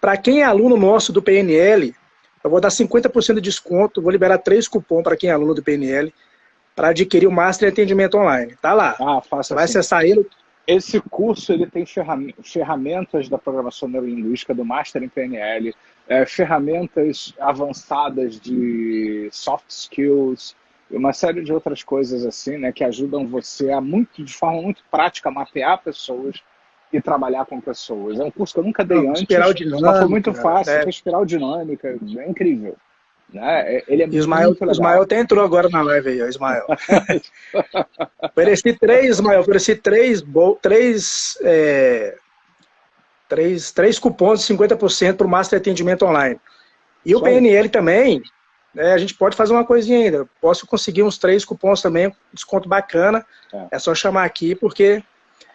Para 0.00 0.16
quem 0.16 0.40
é 0.40 0.44
aluno 0.44 0.76
nosso 0.76 1.12
do 1.12 1.20
PNL, 1.20 1.94
eu 2.42 2.48
vou 2.48 2.60
dar 2.60 2.68
50% 2.68 3.34
de 3.34 3.40
desconto, 3.40 4.00
vou 4.00 4.10
liberar 4.10 4.38
três 4.38 4.68
cupons 4.68 5.02
para 5.02 5.16
quem 5.16 5.28
é 5.28 5.32
aluno 5.32 5.54
do 5.54 5.62
PNL 5.62 6.14
para 6.74 6.88
adquirir 6.88 7.26
o 7.26 7.32
Master 7.32 7.68
Atendimento 7.68 8.16
Online. 8.16 8.56
Tá 8.62 8.72
lá. 8.72 8.96
Ah, 8.98 9.20
faça 9.20 9.54
Vai 9.54 9.64
assim. 9.64 9.78
acessar 9.78 10.04
ele, 10.04 10.26
esse 10.66 11.00
curso 11.00 11.52
ele 11.52 11.66
tem 11.66 11.84
ferramentas 12.42 13.28
da 13.28 13.36
programação 13.36 13.88
neurolinguística 13.88 14.54
do 14.54 14.64
Master 14.64 15.02
em 15.02 15.08
PNL, 15.08 15.74
é, 16.08 16.24
ferramentas 16.24 17.34
avançadas 17.40 18.38
de 18.38 19.28
soft 19.32 19.68
skills 19.68 20.54
e 20.90 20.96
uma 20.96 21.12
série 21.12 21.42
de 21.42 21.52
outras 21.52 21.82
coisas 21.82 22.26
assim, 22.26 22.58
né, 22.58 22.72
que 22.72 22.82
ajudam 22.82 23.26
você 23.26 23.70
a 23.70 23.80
muito 23.80 24.24
de 24.24 24.34
forma 24.34 24.60
muito 24.60 24.82
prática 24.90 25.30
mapear 25.30 25.82
pessoas 25.82 26.42
e 26.92 27.00
trabalhar 27.00 27.46
com 27.46 27.60
pessoas. 27.60 28.18
É 28.18 28.24
um 28.24 28.30
curso 28.30 28.54
que 28.54 28.60
eu 28.60 28.64
nunca 28.64 28.84
dei 28.84 29.00
Não, 29.00 29.10
antes, 29.10 29.80
mas 29.80 29.98
foi 29.98 30.08
muito 30.08 30.34
fácil, 30.34 30.72
é. 30.72 30.88
espiral 30.88 31.24
dinâmica, 31.24 31.88
é 31.88 32.28
incrível. 32.28 32.76
Né? 33.32 33.76
É, 33.76 33.84
ele 33.86 34.02
é 34.02 34.08
Ismael, 34.08 34.56
Ismael 34.68 35.02
até 35.02 35.20
entrou 35.20 35.44
agora 35.44 35.68
na 35.68 35.82
live 35.82 36.08
aí, 36.08 36.28
Ismael. 36.28 36.66
ofereci 38.22 38.72
três, 38.72 39.10
Ismael, 39.10 39.40
ofereci 39.40 39.76
três, 39.76 40.24
três, 40.60 41.38
é, 41.42 42.16
três, 43.28 43.70
três 43.70 43.98
cupons 43.98 44.44
de 44.44 44.52
50% 44.52 45.16
para 45.16 45.26
o 45.26 45.30
Master 45.30 45.60
Atendimento 45.60 46.04
Online. 46.04 46.40
E 47.06 47.12
Só 47.12 47.18
o 47.18 47.22
PNL 47.22 47.62
aí. 47.62 47.68
também, 47.68 48.22
né, 48.74 48.92
a 48.92 48.98
gente 48.98 49.14
pode 49.14 49.36
fazer 49.36 49.52
uma 49.52 49.64
coisinha 49.64 49.98
ainda. 49.98 50.28
Posso 50.40 50.66
conseguir 50.66 51.02
uns 51.02 51.18
três 51.18 51.44
cupons 51.44 51.82
também, 51.82 52.12
desconto 52.32 52.68
bacana. 52.68 53.24
É, 53.52 53.68
é 53.72 53.78
só 53.78 53.94
chamar 53.94 54.24
aqui, 54.24 54.54
porque. 54.54 55.02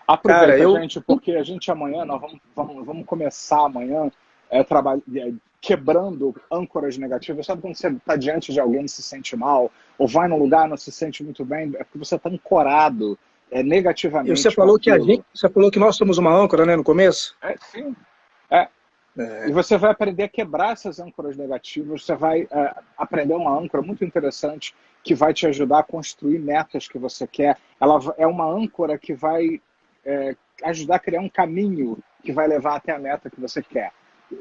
Aproveita, 0.08 0.46
cara, 0.48 0.60
eu... 0.60 0.80
gente, 0.80 1.02
porque 1.02 1.32
a 1.32 1.44
gente 1.44 1.72
amanhã, 1.72 2.06
nós 2.06 2.22
vamos, 2.22 2.40
vamos, 2.56 2.86
vamos 2.86 3.06
começar 3.06 3.66
amanhã 3.66 4.12
é, 4.52 4.64
trabalho, 4.64 5.02
é, 5.16 5.32
quebrando 5.60 6.36
âncoras 6.52 6.98
negativas. 6.98 7.46
Sabe 7.46 7.62
quando 7.62 7.76
você 7.76 7.88
está 7.88 8.16
diante 8.16 8.54
de 8.54 8.60
alguém 8.60 8.86
e 8.86 8.90
se 8.90 9.02
sente 9.02 9.36
mal, 9.36 9.72
ou 9.98 10.08
vai 10.08 10.28
num 10.28 10.38
lugar 10.38 10.68
e 10.68 10.70
não 10.70 10.78
se 10.78 10.92
sente 10.92 11.24
muito 11.24 11.44
bem, 11.44 11.74
é 11.76 11.84
porque 11.84 11.98
você 11.98 12.16
está 12.16 12.30
ancorado 12.30 13.18
é, 13.50 13.64
negativamente. 13.64 14.32
E 14.32 14.38
você 14.38 14.52
falou 14.52 14.78
que 14.78 14.92
a 14.92 15.00
gente, 15.00 15.24
você 15.34 15.50
falou 15.50 15.72
que 15.72 15.80
nós 15.80 15.96
somos 15.96 16.18
uma 16.18 16.32
âncora, 16.32 16.66
né, 16.66 16.76
no 16.76 16.84
começo? 16.84 17.36
É, 17.42 17.56
sim. 17.72 17.96
É. 18.52 18.68
é. 19.18 19.50
E 19.50 19.52
você 19.52 19.78
vai 19.78 19.92
aprender 19.92 20.24
a 20.24 20.30
quebrar 20.30 20.74
essas 20.74 21.00
âncoras 21.00 21.38
negativas, 21.38 22.04
você 22.04 22.16
vai 22.16 22.48
é, 22.52 22.76
aprender 22.98 23.34
uma 23.34 23.58
âncora 23.58 23.82
muito 23.82 24.04
interessante 24.04 24.76
que 25.04 25.16
vai 25.16 25.34
te 25.34 25.48
ajudar 25.48 25.80
a 25.80 25.84
construir 25.84 26.40
metas 26.40 26.88
que 26.88 26.98
você 26.98 27.26
quer. 27.26 27.58
Ela 27.80 28.00
é 28.18 28.28
uma 28.28 28.46
âncora 28.46 28.98
que 28.98 29.14
vai 29.14 29.62
é, 30.04 30.36
ajudar 30.64 30.96
a 30.96 31.00
criar 31.00 31.22
um 31.22 31.30
caminho 31.30 31.98
que 32.24 32.32
vai 32.32 32.48
levar 32.48 32.76
até 32.76 32.92
a 32.92 33.00
meta 33.00 33.30
que 33.30 33.40
você 33.40 33.62
quer 33.62 33.92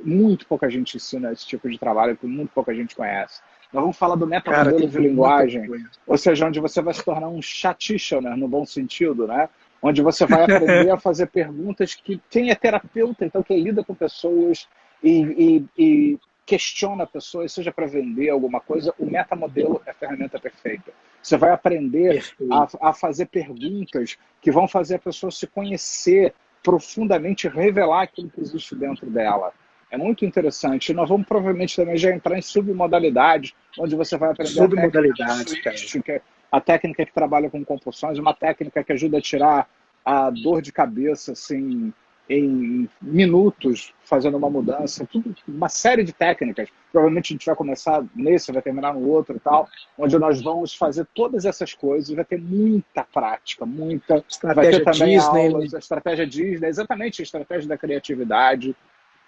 muito 0.02 0.46
pouca 0.46 0.70
gente 0.70 0.96
ensina 0.96 1.32
esse 1.32 1.46
tipo 1.46 1.68
de 1.68 1.78
trabalho, 1.78 2.16
que 2.16 2.26
muito 2.26 2.50
pouca 2.52 2.74
gente 2.74 2.94
conhece. 2.94 3.40
Nós 3.72 3.82
vamos 3.82 3.96
falar 3.96 4.14
do 4.14 4.26
metamodelo 4.26 4.88
de 4.88 4.98
linguagem, 4.98 5.68
ou 6.06 6.16
seja, 6.16 6.46
onde 6.46 6.60
você 6.60 6.80
vai 6.80 6.94
se 6.94 7.04
tornar 7.04 7.28
um 7.28 7.42
chaticianer, 7.42 8.36
no 8.36 8.48
bom 8.48 8.64
sentido, 8.64 9.26
né? 9.26 9.48
Onde 9.86 10.00
você 10.00 10.24
vai 10.24 10.44
aprender 10.44 10.90
a 10.90 10.96
fazer 10.98 11.26
perguntas 11.26 11.94
que 11.94 12.18
quem 12.30 12.48
é 12.48 12.54
terapeuta, 12.54 13.26
então 13.26 13.42
quem 13.42 13.62
lida 13.62 13.84
com 13.84 13.94
pessoas 13.94 14.66
e, 15.02 15.66
e, 15.76 15.82
e 15.82 16.18
questiona 16.46 17.06
pessoas, 17.06 17.52
seja 17.52 17.70
para 17.70 17.86
vender 17.86 18.30
alguma 18.30 18.62
coisa, 18.62 18.94
o 18.98 19.04
metamodelo 19.04 19.82
é 19.84 19.90
a 19.90 19.94
ferramenta 19.94 20.40
perfeita. 20.40 20.90
Você 21.22 21.36
vai 21.36 21.50
aprender 21.50 22.24
a, 22.50 22.88
a, 22.88 22.92
fazer 22.94 23.26
perguntas 23.26 24.16
que 24.40 24.50
vão 24.50 24.66
fazer 24.66 24.94
a 24.94 25.00
pessoa 25.00 25.30
se 25.30 25.46
conhecer 25.46 26.32
profundamente, 26.62 27.46
revelar 27.46 28.04
aquilo 28.04 28.30
que 28.30 28.40
existe 28.40 28.74
dentro 28.74 29.10
dela. 29.10 29.52
É 29.90 29.98
muito 29.98 30.24
interessante. 30.24 30.94
Nós 30.94 31.10
vamos 31.10 31.26
provavelmente 31.26 31.76
também 31.76 31.98
já 31.98 32.10
entrar 32.10 32.38
em 32.38 32.42
submodalidades, 32.42 33.52
onde 33.78 33.94
você 33.94 34.16
vai 34.16 34.32
aprender 34.32 34.50
submodalidades, 34.50 35.54
a, 35.66 36.20
a 36.54 36.60
técnica 36.60 37.04
que 37.04 37.12
trabalha 37.12 37.50
com 37.50 37.64
compulsões, 37.64 38.16
uma 38.16 38.32
técnica 38.32 38.84
que 38.84 38.92
ajuda 38.92 39.18
a 39.18 39.20
tirar 39.20 39.68
a 40.04 40.30
dor 40.30 40.62
de 40.62 40.70
cabeça 40.70 41.32
assim, 41.32 41.92
em 42.30 42.88
minutos, 43.02 43.92
fazendo 44.04 44.36
uma 44.36 44.48
mudança, 44.48 45.04
tudo, 45.10 45.34
uma 45.48 45.68
série 45.68 46.04
de 46.04 46.12
técnicas. 46.12 46.68
Provavelmente 46.92 47.32
a 47.32 47.34
gente 47.34 47.46
vai 47.46 47.56
começar 47.56 48.04
nesse, 48.14 48.52
vai 48.52 48.62
terminar 48.62 48.94
no 48.94 49.04
outro 49.08 49.34
e 49.34 49.40
tal, 49.40 49.68
onde 49.98 50.16
nós 50.16 50.40
vamos 50.40 50.72
fazer 50.76 51.04
todas 51.12 51.44
essas 51.44 51.74
coisas, 51.74 52.14
vai 52.14 52.24
ter 52.24 52.40
muita 52.40 53.02
prática, 53.02 53.66
muita. 53.66 54.24
Estratégia 54.28 54.70
vai 54.70 54.70
ter 54.70 54.84
também 54.84 55.18
Disney. 55.18 55.48
Aulas, 55.48 55.74
a 55.74 55.78
estratégia 55.80 56.24
Disney, 56.24 56.68
exatamente 56.68 57.20
a 57.20 57.24
estratégia 57.24 57.68
da 57.68 57.76
criatividade 57.76 58.76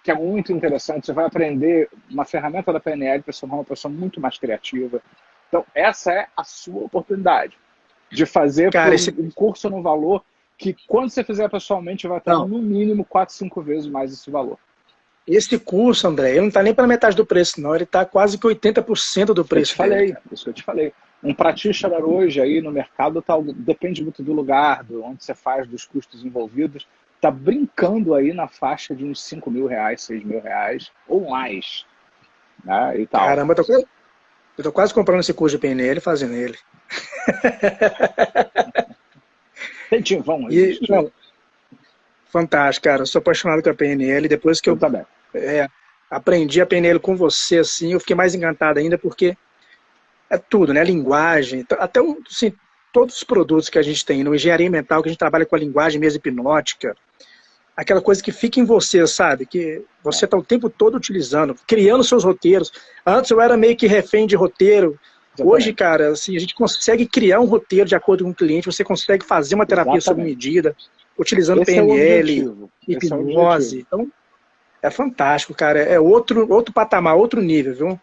que 0.04 0.12
é 0.12 0.14
muito 0.14 0.52
interessante. 0.52 1.06
Você 1.06 1.12
vai 1.12 1.24
aprender 1.24 1.88
uma 2.08 2.24
ferramenta 2.24 2.72
da 2.72 2.78
PNL 2.78 3.24
para 3.24 3.32
se 3.32 3.40
tornar 3.40 3.56
uma 3.56 3.64
pessoa 3.64 3.92
muito 3.92 4.20
mais 4.20 4.38
criativa. 4.38 5.02
Então, 5.48 5.64
essa 5.74 6.12
é 6.12 6.26
a 6.36 6.44
sua 6.44 6.84
oportunidade 6.84 7.56
de 8.10 8.26
fazer 8.26 8.72
Cara, 8.72 8.94
esse... 8.94 9.10
um 9.18 9.30
curso 9.30 9.68
no 9.70 9.82
valor 9.82 10.22
que, 10.56 10.74
quando 10.86 11.10
você 11.10 11.22
fizer 11.22 11.48
pessoalmente, 11.48 12.06
vai 12.08 12.18
estar 12.18 12.34
não. 12.34 12.48
no 12.48 12.58
mínimo 12.62 13.04
4, 13.04 13.34
5 13.34 13.62
vezes 13.62 13.86
mais 13.86 14.12
esse 14.12 14.30
valor. 14.30 14.58
Esse 15.26 15.58
curso, 15.58 16.06
André, 16.06 16.30
ele 16.30 16.40
não 16.40 16.48
está 16.48 16.62
nem 16.62 16.72
para 16.72 16.86
metade 16.86 17.16
do 17.16 17.26
preço, 17.26 17.60
não. 17.60 17.74
Ele 17.74 17.84
está 17.84 18.04
quase 18.04 18.38
que 18.38 18.46
80% 18.46 19.34
do 19.34 19.44
preço. 19.44 19.72
Eu 19.72 19.74
te 19.74 19.76
falei, 19.76 19.98
dele, 19.98 20.18
isso 20.30 20.44
que 20.44 20.50
eu 20.50 20.54
te 20.54 20.62
falei. 20.62 20.92
Um 21.22 21.34
practitioner 21.34 22.04
hoje 22.04 22.40
aí 22.40 22.60
no 22.60 22.70
mercado 22.70 23.20
tá, 23.20 23.34
depende 23.56 24.02
muito 24.02 24.22
do 24.22 24.32
lugar, 24.32 24.84
do 24.84 25.02
onde 25.02 25.24
você 25.24 25.34
faz, 25.34 25.66
dos 25.66 25.84
custos 25.84 26.24
envolvidos 26.24 26.86
tá 27.20 27.30
brincando 27.30 28.14
aí 28.14 28.32
na 28.32 28.46
faixa 28.46 28.94
de 28.94 29.04
uns 29.04 29.22
5 29.22 29.50
mil 29.50 29.66
reais, 29.66 30.02
6 30.02 30.24
mil 30.24 30.40
reais 30.40 30.92
ou 31.08 31.28
mais. 31.28 31.84
Né, 32.64 33.00
e 33.00 33.06
tal. 33.06 33.26
Caramba, 33.26 33.54
tô, 33.54 33.64
eu 34.56 34.64
tô 34.64 34.72
quase 34.72 34.92
comprando 34.94 35.20
esse 35.20 35.34
curso 35.34 35.56
de 35.56 35.60
PNL 35.60 35.98
e 35.98 36.02
fazendo 36.02 36.34
ele. 36.34 36.58
Incentivão. 39.90 40.50
E, 40.50 40.78
não, 40.88 41.10
fantástico, 42.26 42.84
cara. 42.84 43.02
Eu 43.02 43.06
sou 43.06 43.20
apaixonado 43.20 43.62
com 43.62 43.70
a 43.70 43.74
PNL. 43.74 44.28
Depois 44.28 44.60
que 44.60 44.68
eu, 44.68 44.78
eu 44.80 45.40
é, 45.40 45.68
aprendi 46.10 46.60
a 46.60 46.66
PNL 46.66 46.98
com 46.98 47.16
você, 47.16 47.58
assim, 47.58 47.92
eu 47.92 48.00
fiquei 48.00 48.16
mais 48.16 48.34
encantado 48.34 48.78
ainda 48.78 48.98
porque 48.98 49.36
é 50.30 50.38
tudo, 50.38 50.72
né? 50.72 50.82
Linguagem, 50.82 51.64
até 51.78 52.00
assim, 52.28 52.52
todos 52.92 53.16
os 53.16 53.24
produtos 53.24 53.68
que 53.68 53.78
a 53.78 53.82
gente 53.82 54.04
tem 54.04 54.24
no 54.24 54.34
engenharia 54.34 54.70
mental, 54.70 55.02
que 55.02 55.08
a 55.08 55.12
gente 55.12 55.18
trabalha 55.18 55.46
com 55.46 55.54
a 55.54 55.58
linguagem 55.58 56.00
mesmo 56.00 56.18
hipnótica, 56.18 56.96
aquela 57.76 58.00
coisa 58.00 58.22
que 58.22 58.32
fica 58.32 58.58
em 58.58 58.64
você, 58.64 59.06
sabe? 59.06 59.46
Que 59.46 59.82
você 60.02 60.24
está 60.24 60.36
o 60.36 60.42
tempo 60.42 60.70
todo 60.70 60.96
utilizando, 60.96 61.54
criando 61.66 62.02
seus 62.02 62.24
roteiros. 62.24 62.72
Antes 63.04 63.30
eu 63.30 63.40
era 63.40 63.56
meio 63.56 63.76
que 63.76 63.86
refém 63.86 64.26
de 64.26 64.34
roteiro, 64.34 64.98
Hoje, 65.38 65.72
cara, 65.72 66.12
assim, 66.12 66.36
a 66.36 66.40
gente 66.40 66.54
consegue 66.54 67.06
criar 67.06 67.40
um 67.40 67.44
roteiro 67.44 67.86
de 67.86 67.94
acordo 67.94 68.24
com 68.24 68.30
o 68.30 68.34
cliente, 68.34 68.66
você 68.66 68.82
consegue 68.82 69.24
fazer 69.24 69.54
uma 69.54 69.66
terapia 69.66 70.00
sob 70.00 70.22
medida, 70.22 70.74
utilizando 71.18 71.62
Esse 71.62 71.72
PNL, 71.72 72.68
é 72.88 72.92
hipnose. 72.92 73.78
É 73.78 73.80
então, 73.80 74.08
é 74.82 74.90
fantástico, 74.90 75.54
cara. 75.54 75.80
É 75.80 75.98
outro, 76.00 76.50
outro 76.50 76.72
patamar, 76.72 77.16
outro 77.16 77.40
nível, 77.40 77.74
viu? 77.74 78.00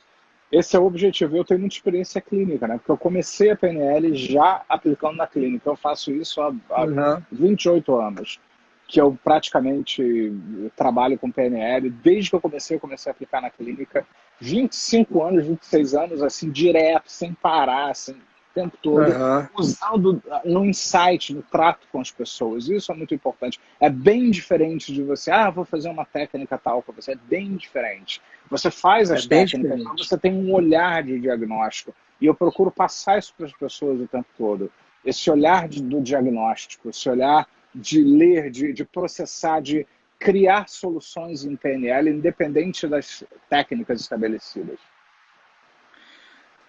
Esse 0.52 0.76
é 0.76 0.80
o 0.80 0.86
objetivo. 0.86 1.36
Eu 1.36 1.44
tenho 1.44 1.60
muita 1.60 1.76
experiência 1.76 2.22
clínica, 2.22 2.68
né? 2.68 2.78
Porque 2.78 2.92
eu 2.92 2.98
comecei 2.98 3.50
a 3.50 3.56
PNL 3.56 4.14
já 4.14 4.62
aplicando 4.70 5.18
na 5.18 5.26
clínica. 5.26 5.68
Eu 5.68 5.76
faço 5.76 6.12
isso 6.12 6.42
há, 6.42 6.54
há 6.70 6.84
uhum. 6.84 7.22
28 7.32 7.96
anos, 7.96 8.40
que 8.88 9.00
eu 9.00 9.18
praticamente 9.24 10.34
trabalho 10.76 11.18
com 11.18 11.32
PNL. 11.32 11.90
Desde 11.90 12.30
que 12.30 12.36
eu 12.36 12.42
comecei, 12.42 12.78
eu 12.78 12.82
comecei 12.82 13.10
a 13.10 13.14
aplicar 13.14 13.42
na 13.42 13.50
clínica. 13.50 14.06
25 14.40 15.24
anos, 15.24 15.46
26 15.46 15.94
anos, 15.94 16.24
assim, 16.24 16.52
direto, 16.52 17.10
sem 17.10 17.34
parar, 17.34 17.96
sem, 17.96 18.16
tempo 18.54 18.78
todo, 18.82 19.12
uhum. 19.12 19.48
usando 19.58 20.22
no 20.46 20.64
insight, 20.64 21.34
no 21.34 21.42
trato 21.42 21.88
com 21.92 22.00
as 22.00 22.12
pessoas. 22.12 22.70
Isso 22.70 22.92
é 22.92 22.96
muito 22.96 23.14
importante. 23.14 23.60
É 23.80 23.90
bem 23.90 24.30
diferente 24.30 24.94
de 24.94 25.02
você, 25.02 25.32
ah, 25.32 25.50
vou 25.50 25.66
fazer 25.66 25.90
uma 25.90 26.06
técnica 26.06 26.58
tal 26.58 26.82
para 26.82 26.94
você. 26.94 27.14
É 27.14 27.16
bem 27.16 27.56
diferente. 27.56 28.22
Você 28.50 28.70
faz 28.70 29.10
as 29.10 29.26
é 29.26 29.28
técnicas, 29.28 29.82
você 29.98 30.18
tem 30.18 30.34
um 30.34 30.54
olhar 30.54 31.04
de 31.04 31.20
diagnóstico. 31.20 31.94
E 32.22 32.26
eu 32.26 32.36
procuro 32.36 32.72
passar 32.72 33.18
isso 33.18 33.34
para 33.36 33.48
as 33.48 33.54
pessoas 33.54 34.00
o 34.00 34.08
tempo 34.08 34.28
todo. 34.38 34.72
Esse 35.04 35.30
olhar 35.30 35.68
de, 35.68 35.82
do 35.82 36.00
diagnóstico, 36.00 36.90
esse 36.90 37.10
olhar 37.10 37.48
de 37.74 38.04
ler, 38.04 38.50
de, 38.50 38.74
de 38.74 38.86
processar, 38.86 39.62
de 39.62 39.86
criar 40.20 40.70
soluções 40.70 41.44
em 41.44 41.56
PNL, 41.56 42.10
independente 42.10 42.88
das 42.88 43.24
técnicas 43.50 44.02
estabelecidas. 44.02 44.80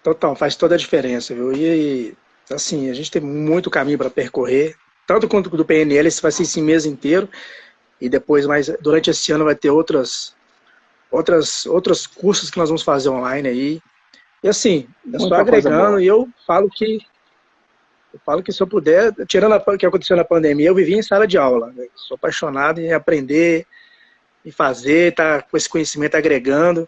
Total, 0.03 0.35
faz 0.35 0.55
toda 0.55 0.75
a 0.75 0.77
diferença, 0.77 1.33
viu? 1.33 1.53
E, 1.53 2.15
assim, 2.51 2.89
a 2.89 2.93
gente 2.93 3.09
tem 3.09 3.21
muito 3.21 3.69
caminho 3.69 3.97
para 3.97 4.09
percorrer, 4.09 4.75
tanto 5.07 5.27
quanto 5.27 5.49
do 5.49 5.65
PNL, 5.65 6.07
esse 6.07 6.21
vai 6.21 6.31
ser 6.31 6.43
esse 6.43 6.61
mês 6.61 6.85
inteiro, 6.85 7.29
e 7.99 8.09
depois, 8.09 8.45
mais 8.45 8.67
durante 8.81 9.09
esse 9.09 9.31
ano, 9.31 9.45
vai 9.45 9.55
ter 9.55 9.69
outras, 9.69 10.35
outras, 11.09 11.65
outros 11.65 12.05
cursos 12.05 12.51
que 12.51 12.57
nós 12.57 12.69
vamos 12.69 12.83
fazer 12.83 13.09
online 13.09 13.47
aí. 13.47 13.81
E 14.43 14.49
assim, 14.49 14.87
eu 15.11 15.17
estou 15.17 15.33
agregando 15.33 15.99
e 15.99 16.05
eu 16.05 16.29
falo 16.45 16.69
que 16.69 16.99
eu 18.15 18.19
falo 18.25 18.41
que 18.41 18.51
se 18.51 18.63
eu 18.63 18.67
puder, 18.67 19.13
tirando 19.27 19.55
o 19.55 19.77
que 19.77 19.85
aconteceu 19.85 20.17
na 20.17 20.23
pandemia, 20.23 20.69
eu 20.69 20.75
vivi 20.75 20.95
em 20.95 21.03
sala 21.03 21.27
de 21.27 21.37
aula. 21.37 21.71
Né? 21.75 21.87
Sou 21.93 22.15
apaixonado 22.15 22.79
em 22.79 22.91
aprender, 22.91 23.67
e 24.45 24.51
fazer, 24.51 25.15
tá 25.15 25.41
com 25.41 25.57
esse 25.57 25.67
conhecimento 25.67 26.15
agregando. 26.15 26.87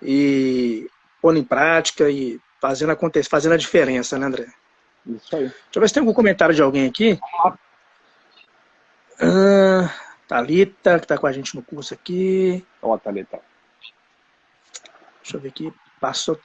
E 0.00 0.88
pondo 1.20 1.38
em 1.38 1.44
prática 1.44 2.08
e 2.08 2.40
fazendo 2.60 2.92
acontecer, 2.92 3.28
fazendo 3.28 3.52
a 3.52 3.58
diferença, 3.58 4.16
né, 4.16 4.26
André? 4.26 4.46
Isso 5.04 5.34
aí. 5.34 5.42
Deixa 5.42 5.54
eu 5.74 5.80
ver 5.80 5.88
se 5.88 5.94
tem 5.94 6.00
algum 6.00 6.12
comentário 6.12 6.54
de 6.54 6.62
alguém 6.62 6.86
aqui. 6.86 7.18
Ah, 9.18 9.92
Thalita, 10.28 10.98
que 10.98 11.04
está 11.04 11.18
com 11.18 11.26
a 11.26 11.32
gente 11.32 11.56
no 11.56 11.62
curso 11.62 11.92
aqui. 11.92 12.64
Ó, 12.80 12.96
Thalita. 12.96 13.40
Deixa 15.22 15.36
eu 15.36 15.40
ver 15.40 15.48
aqui. 15.48 15.72
Passou, 16.00 16.38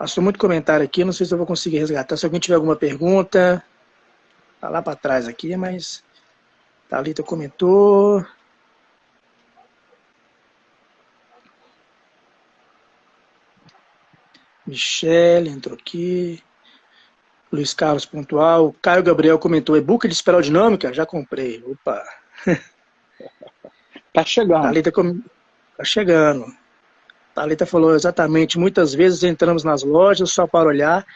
passou 0.00 0.24
muito 0.24 0.38
comentário 0.38 0.82
aqui, 0.82 1.04
não 1.04 1.12
sei 1.12 1.26
se 1.26 1.34
eu 1.34 1.36
vou 1.36 1.46
conseguir 1.46 1.78
resgatar. 1.78 2.16
Se 2.16 2.24
alguém 2.24 2.40
tiver 2.40 2.54
alguma 2.54 2.74
pergunta, 2.74 3.62
tá 4.58 4.70
lá 4.70 4.80
para 4.80 4.96
trás 4.96 5.28
aqui, 5.28 5.54
mas 5.58 6.02
Thalita 6.88 7.22
comentou. 7.22 8.24
Michele 14.66 15.50
entrou 15.50 15.76
aqui. 15.76 16.42
Luiz 17.52 17.74
Carlos 17.74 18.06
pontual. 18.06 18.74
Caio 18.80 19.02
Gabriel 19.02 19.38
comentou: 19.38 19.76
e-book 19.76 20.08
de 20.08 20.14
espiral 20.14 20.40
dinâmica? 20.40 20.94
Já 20.94 21.04
comprei. 21.04 21.62
Opa! 21.62 22.02
Tá 24.12 24.24
chegando. 24.24 24.62
Thalita 24.62 24.90
com... 24.90 25.22
Tá 25.76 25.84
chegando. 25.84 26.52
Thalita 27.40 27.64
falou 27.64 27.94
exatamente: 27.94 28.58
muitas 28.58 28.94
vezes 28.94 29.22
entramos 29.22 29.64
nas 29.64 29.82
lojas 29.82 30.30
só 30.30 30.46
para 30.46 30.68
olhar 30.68 31.06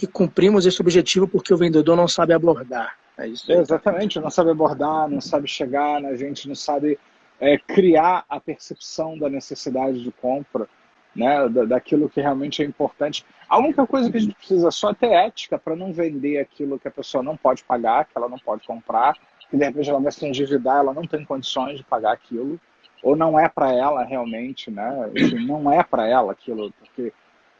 e 0.00 0.06
cumprimos 0.06 0.66
esse 0.66 0.80
objetivo 0.80 1.26
porque 1.26 1.54
o 1.54 1.56
vendedor 1.56 1.96
não 1.96 2.06
sabe 2.06 2.34
abordar. 2.34 2.96
É 3.16 3.26
isso. 3.26 3.50
exatamente, 3.50 4.20
não 4.20 4.30
sabe 4.30 4.50
abordar, 4.50 5.08
não 5.08 5.20
sabe 5.20 5.46
chegar, 5.48 6.04
a 6.04 6.14
gente 6.16 6.46
não 6.48 6.54
sabe 6.54 6.98
é, 7.38 7.58
criar 7.58 8.24
a 8.28 8.38
percepção 8.38 9.18
da 9.18 9.28
necessidade 9.28 10.02
de 10.02 10.10
compra 10.10 10.68
né, 11.14 11.48
daquilo 11.66 12.08
que 12.08 12.20
realmente 12.20 12.62
é 12.62 12.66
importante. 12.66 13.24
A 13.48 13.58
única 13.58 13.86
coisa 13.86 14.10
que 14.10 14.16
a 14.16 14.20
gente 14.20 14.34
precisa 14.34 14.70
só 14.70 14.90
é 14.90 14.94
ter 14.94 15.12
ética 15.12 15.58
para 15.58 15.76
não 15.76 15.92
vender 15.92 16.38
aquilo 16.38 16.78
que 16.78 16.88
a 16.88 16.90
pessoa 16.90 17.22
não 17.22 17.36
pode 17.36 17.64
pagar, 17.64 18.04
que 18.04 18.12
ela 18.14 18.28
não 18.28 18.38
pode 18.38 18.66
comprar, 18.66 19.14
que 19.50 19.56
de 19.56 19.64
repente 19.64 19.90
ela 19.90 20.00
vai 20.00 20.12
se 20.12 20.26
endividar, 20.26 20.78
ela 20.78 20.94
não 20.94 21.06
tem 21.06 21.24
condições 21.24 21.78
de 21.78 21.84
pagar 21.84 22.12
aquilo, 22.12 22.58
ou 23.02 23.16
não 23.16 23.38
é 23.38 23.48
para 23.48 23.72
ela 23.72 24.04
realmente, 24.04 24.70
né? 24.70 25.10
Não 25.46 25.72
é 25.72 25.82
para 25.82 26.06
ela 26.06 26.32
aquilo, 26.32 26.72
porque 26.72 27.12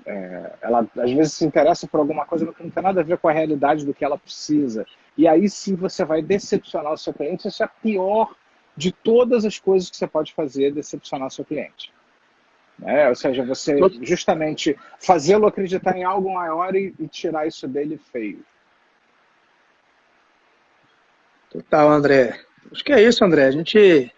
é, 0.07 0.53
ela 0.61 0.87
às 0.98 1.12
vezes 1.12 1.35
se 1.35 1.44
interessa 1.44 1.87
por 1.87 2.00
alguma 2.00 2.26
coisa 2.26 2.46
que 2.53 2.62
não 2.62 2.70
tem 2.70 2.83
nada 2.83 3.00
a 3.00 3.05
ver 3.05 3.18
com 3.18 3.29
a 3.29 3.33
realidade 3.33 3.85
do 3.85 3.94
que 3.94 4.05
ela 4.05 4.18
precisa. 4.18 4.87
E 5.16 5.26
aí 5.26 5.48
sim 5.48 5.74
você 5.74 6.05
vai 6.05 6.22
decepcionar 6.22 6.92
o 6.92 6.98
seu 6.98 7.12
cliente. 7.12 7.48
Isso 7.48 7.62
é 7.62 7.66
a 7.66 7.68
pior 7.68 8.35
de 8.76 8.92
todas 8.92 9.44
as 9.44 9.59
coisas 9.59 9.90
que 9.90 9.96
você 9.96 10.07
pode 10.07 10.33
fazer, 10.33 10.72
decepcionar 10.72 11.29
o 11.29 11.31
seu 11.31 11.44
cliente. 11.44 11.92
Né? 12.79 13.09
Ou 13.09 13.14
seja, 13.14 13.44
você 13.44 13.79
justamente 14.03 14.76
fazê-lo 14.98 15.46
acreditar 15.46 15.96
em 15.96 16.05
algo 16.05 16.33
maior 16.33 16.74
e, 16.74 16.94
e, 16.98 17.07
tirar 17.07 17.46
isso 17.46 17.68
dele 17.68 17.98
feio. 17.98 18.42
Total, 21.50 21.88
André. 21.90 22.40
Acho 22.72 22.85
que 22.85 22.92
é 22.92 23.03
isso, 23.03 23.22
André. 23.24 23.46
A 23.46 23.50
gente 23.50 24.11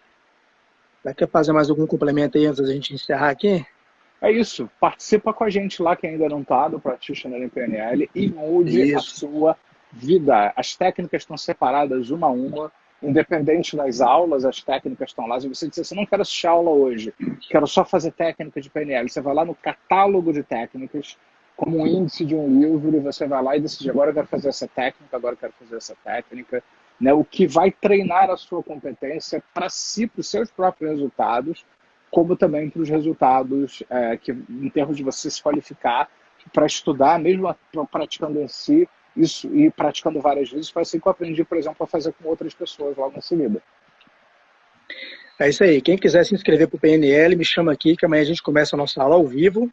quer 1.17 1.29
fazer 1.29 1.53
mais 1.53 1.69
algum 1.69 1.87
complemento 1.87 2.39
aí 2.39 2.47
antes 2.47 2.65
da 2.65 2.73
gente 2.73 2.95
encerrar 2.95 3.31
aqui? 3.31 3.65
É 4.21 4.31
isso. 4.31 4.71
Participa 4.79 5.33
com 5.33 5.45
a 5.45 5.51
gente 5.51 5.83
lá 5.83 5.97
que 5.97 6.07
ainda 6.07 6.29
não 6.29 6.43
está 6.43 6.69
do 6.69 6.79
Practitioner 6.79 7.43
em 7.43 7.49
PNL 7.49 8.09
e 8.15 8.29
mude 8.29 8.81
isso. 8.81 8.97
a 8.97 9.01
sua 9.01 9.57
vida. 9.93 10.53
As 10.55 10.77
técnicas 10.77 11.23
estão 11.23 11.37
separadas 11.37 12.11
uma 12.11 12.29
a 12.29 12.31
uma 12.31 12.73
independente 13.03 13.77
das 13.77 14.01
aulas, 14.01 14.45
as 14.45 14.63
técnicas 14.63 15.11
estão 15.11 15.27
lá. 15.27 15.41
Se 15.41 15.49
você 15.49 15.69
disser 15.69 15.83
assim, 15.83 15.97
não 15.97 16.07
quero 16.07 16.23
assistir 16.23 16.47
aula 16.47 16.71
hoje, 16.71 17.13
quero 17.51 17.67
só 17.67 17.85
fazer 17.85 18.13
técnica 18.13 18.61
de 18.61 18.71
PNL, 18.71 19.09
você 19.09 19.21
vai 19.21 19.35
lá 19.35 19.45
no 19.45 19.55
catálogo 19.55 20.33
de 20.33 20.43
técnicas, 20.43 21.19
como 21.57 21.81
um 21.81 21.87
índice 21.87 22.25
de 22.25 22.35
um 22.35 22.61
livro, 22.61 22.97
e 22.97 23.01
você 23.01 23.27
vai 23.27 23.43
lá 23.43 23.57
e 23.57 23.61
decide, 23.61 23.91
agora 23.91 24.11
eu 24.11 24.15
quero 24.15 24.27
fazer 24.29 24.49
essa 24.49 24.69
técnica, 24.69 25.17
agora 25.17 25.35
eu 25.35 25.39
quero 25.39 25.53
fazer 25.59 25.77
essa 25.77 25.97
técnica. 26.05 26.63
Né? 27.01 27.13
O 27.13 27.25
que 27.25 27.47
vai 27.47 27.71
treinar 27.71 28.31
a 28.31 28.37
sua 28.37 28.63
competência 28.63 29.43
para 29.53 29.69
si, 29.69 30.07
para 30.07 30.21
os 30.21 30.29
seus 30.29 30.51
próprios 30.51 30.91
resultados, 30.91 31.65
como 32.11 32.37
também 32.37 32.69
para 32.69 32.83
os 32.83 32.89
resultados 32.89 33.83
é, 33.89 34.17
que, 34.17 34.33
em 34.33 34.69
termos 34.69 34.97
de 34.97 35.03
você 35.03 35.31
se 35.31 35.43
qualificar 35.43 36.09
para 36.53 36.67
estudar, 36.67 37.19
mesmo 37.19 37.55
praticando 37.91 38.41
em 38.41 38.49
si, 38.49 38.89
isso 39.17 39.47
e 39.55 39.71
praticando 39.71 40.21
várias 40.21 40.51
vezes, 40.51 40.71
foi 40.71 40.83
assim 40.83 40.99
que 40.99 41.07
eu 41.07 41.13
aprendi, 41.13 41.45
por 41.45 41.57
exemplo, 41.57 41.79
a 41.81 41.87
fazer 41.87 42.13
com 42.13 42.29
outras 42.29 42.55
pessoas 42.55 42.97
logo 42.97 43.17
em 43.17 43.21
seguida. 43.21 43.63
É 45.39 45.49
isso 45.49 45.65
aí. 45.65 45.81
Quem 45.81 45.97
quiser 45.97 46.25
se 46.25 46.35
inscrever 46.35 46.69
para 46.69 46.77
o 46.77 46.81
PNL, 46.81 47.35
me 47.37 47.45
chama 47.45 47.73
aqui, 47.73 47.97
que 47.97 48.07
amanhã 48.07 48.23
a 48.23 48.27
gente 48.27 48.43
começa 48.43 48.77
a 48.77 48.79
nossa 48.79 49.03
aula 49.03 49.17
ao 49.17 49.27
vivo. 49.27 49.71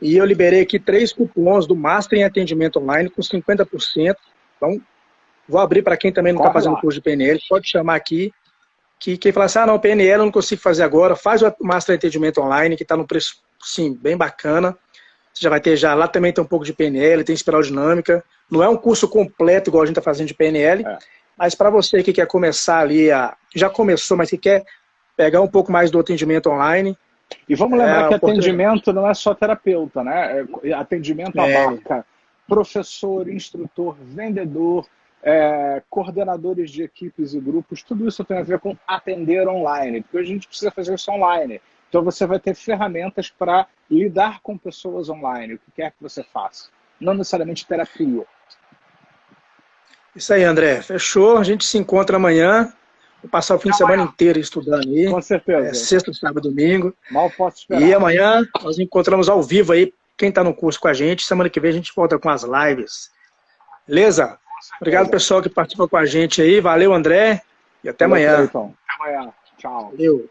E 0.00 0.16
eu 0.16 0.24
liberei 0.24 0.62
aqui 0.62 0.80
três 0.80 1.12
cupons 1.12 1.66
do 1.66 1.76
Master 1.76 2.18
em 2.18 2.24
Atendimento 2.24 2.80
Online 2.80 3.08
com 3.08 3.22
50%. 3.22 4.16
Então, 4.56 4.80
vou 5.48 5.60
abrir 5.60 5.82
para 5.82 5.96
quem 5.96 6.12
também 6.12 6.32
não 6.32 6.40
está 6.40 6.52
fazendo 6.52 6.76
curso 6.80 6.98
de 6.98 7.02
PNL. 7.02 7.40
Pode 7.48 7.68
chamar 7.68 7.96
aqui. 7.96 8.32
Que 8.98 9.16
quem 9.16 9.32
falar 9.32 9.46
assim, 9.46 9.58
ah, 9.58 9.66
não, 9.66 9.78
PNL 9.78 10.20
eu 10.20 10.24
não 10.26 10.30
consigo 10.30 10.60
fazer 10.60 10.84
agora, 10.84 11.16
faz 11.16 11.42
o 11.42 11.52
Master 11.60 11.94
em 11.94 11.98
Atendimento 11.98 12.40
Online, 12.40 12.76
que 12.76 12.84
está 12.84 12.96
num 12.96 13.04
preço, 13.04 13.42
sim, 13.60 13.94
bem 13.94 14.16
bacana. 14.16 14.78
Você 15.34 15.42
já 15.42 15.50
vai 15.50 15.60
ter 15.60 15.76
já, 15.76 15.92
lá 15.94 16.06
também 16.06 16.32
tem 16.32 16.44
um 16.44 16.46
pouco 16.46 16.64
de 16.64 16.72
PNL, 16.72 17.24
tem 17.24 17.34
espiral 17.34 17.62
dinâmica. 17.62 18.22
Não 18.48 18.62
é 18.62 18.68
um 18.68 18.76
curso 18.76 19.08
completo 19.08 19.70
igual 19.70 19.82
a 19.82 19.86
gente 19.86 19.98
está 19.98 20.02
fazendo 20.02 20.28
de 20.28 20.34
PNL, 20.34 20.86
é. 20.86 20.98
mas 21.36 21.54
para 21.54 21.68
você 21.68 22.02
que 22.02 22.12
quer 22.12 22.26
começar 22.28 22.78
ali, 22.78 23.10
a, 23.10 23.34
já 23.54 23.68
começou, 23.68 24.16
mas 24.16 24.30
que 24.30 24.38
quer 24.38 24.62
pegar 25.16 25.40
um 25.40 25.48
pouco 25.48 25.72
mais 25.72 25.90
do 25.90 25.98
atendimento 25.98 26.48
online. 26.48 26.96
E 27.48 27.56
vamos 27.56 27.78
lembrar 27.78 28.04
é, 28.04 28.08
que 28.08 28.14
atendimento 28.14 28.92
não 28.92 29.08
é 29.08 29.14
só 29.14 29.34
terapeuta, 29.34 30.04
né? 30.04 30.46
É, 30.62 30.72
atendimento 30.74 31.40
é. 31.40 31.56
abarca 31.56 32.04
professor, 32.46 33.28
instrutor, 33.28 33.96
vendedor, 34.00 34.86
é, 35.22 35.82
coordenadores 35.88 36.70
de 36.70 36.82
equipes 36.82 37.34
e 37.34 37.40
grupos, 37.40 37.82
tudo 37.82 38.08
isso 38.08 38.24
tem 38.24 38.38
a 38.38 38.42
ver 38.42 38.58
com 38.58 38.76
atender 38.86 39.46
online, 39.46 40.02
porque 40.02 40.18
a 40.18 40.24
gente 40.24 40.48
precisa 40.48 40.70
fazer 40.70 40.94
isso 40.94 41.10
online. 41.10 41.60
Então 41.88 42.02
você 42.02 42.26
vai 42.26 42.40
ter 42.40 42.54
ferramentas 42.54 43.30
para 43.30 43.66
lidar 43.90 44.40
com 44.42 44.56
pessoas 44.56 45.08
online, 45.08 45.54
o 45.54 45.58
que 45.58 45.70
quer 45.76 45.90
que 45.90 46.02
você 46.02 46.24
faça. 46.24 46.68
Não 46.98 47.14
necessariamente 47.14 47.66
terapia. 47.66 48.24
Isso 50.14 50.32
aí, 50.32 50.44
André. 50.44 50.82
Fechou. 50.82 51.38
A 51.38 51.44
gente 51.44 51.64
se 51.64 51.78
encontra 51.78 52.16
amanhã. 52.16 52.72
Vou 53.22 53.30
passar 53.30 53.54
o 53.54 53.58
fim 53.58 53.70
de 53.70 53.76
semana 53.76 54.02
inteiro 54.02 54.38
estudando 54.38 54.88
aí. 54.88 55.10
Com 55.10 55.20
certeza. 55.22 55.68
É, 55.68 55.74
sexta, 55.74 56.12
sábado, 56.12 56.48
domingo. 56.48 56.94
Mal 57.10 57.30
posso 57.30 57.58
esperar. 57.58 57.82
E 57.82 57.94
amanhã 57.94 58.46
nós 58.62 58.78
encontramos 58.78 59.28
ao 59.28 59.42
vivo 59.42 59.72
aí. 59.72 59.92
quem 60.16 60.28
está 60.28 60.44
no 60.44 60.54
curso 60.54 60.80
com 60.80 60.88
a 60.88 60.94
gente. 60.94 61.24
Semana 61.24 61.50
que 61.50 61.60
vem 61.60 61.70
a 61.70 61.74
gente 61.74 61.92
volta 61.94 62.18
com 62.18 62.28
as 62.28 62.42
lives. 62.42 63.10
Beleza? 63.86 64.38
Obrigado, 64.80 65.10
pessoal, 65.10 65.42
que 65.42 65.48
participou 65.48 65.88
com 65.88 65.96
a 65.96 66.04
gente 66.04 66.40
aí. 66.42 66.60
Valeu, 66.60 66.92
André. 66.92 67.42
E 67.82 67.88
até 67.88 68.06
Valeu, 68.06 68.28
amanhã. 68.28 68.44
Então. 68.44 68.74
Até 68.88 69.10
amanhã. 69.14 69.32
Tchau. 69.58 69.90
Valeu. 69.90 70.28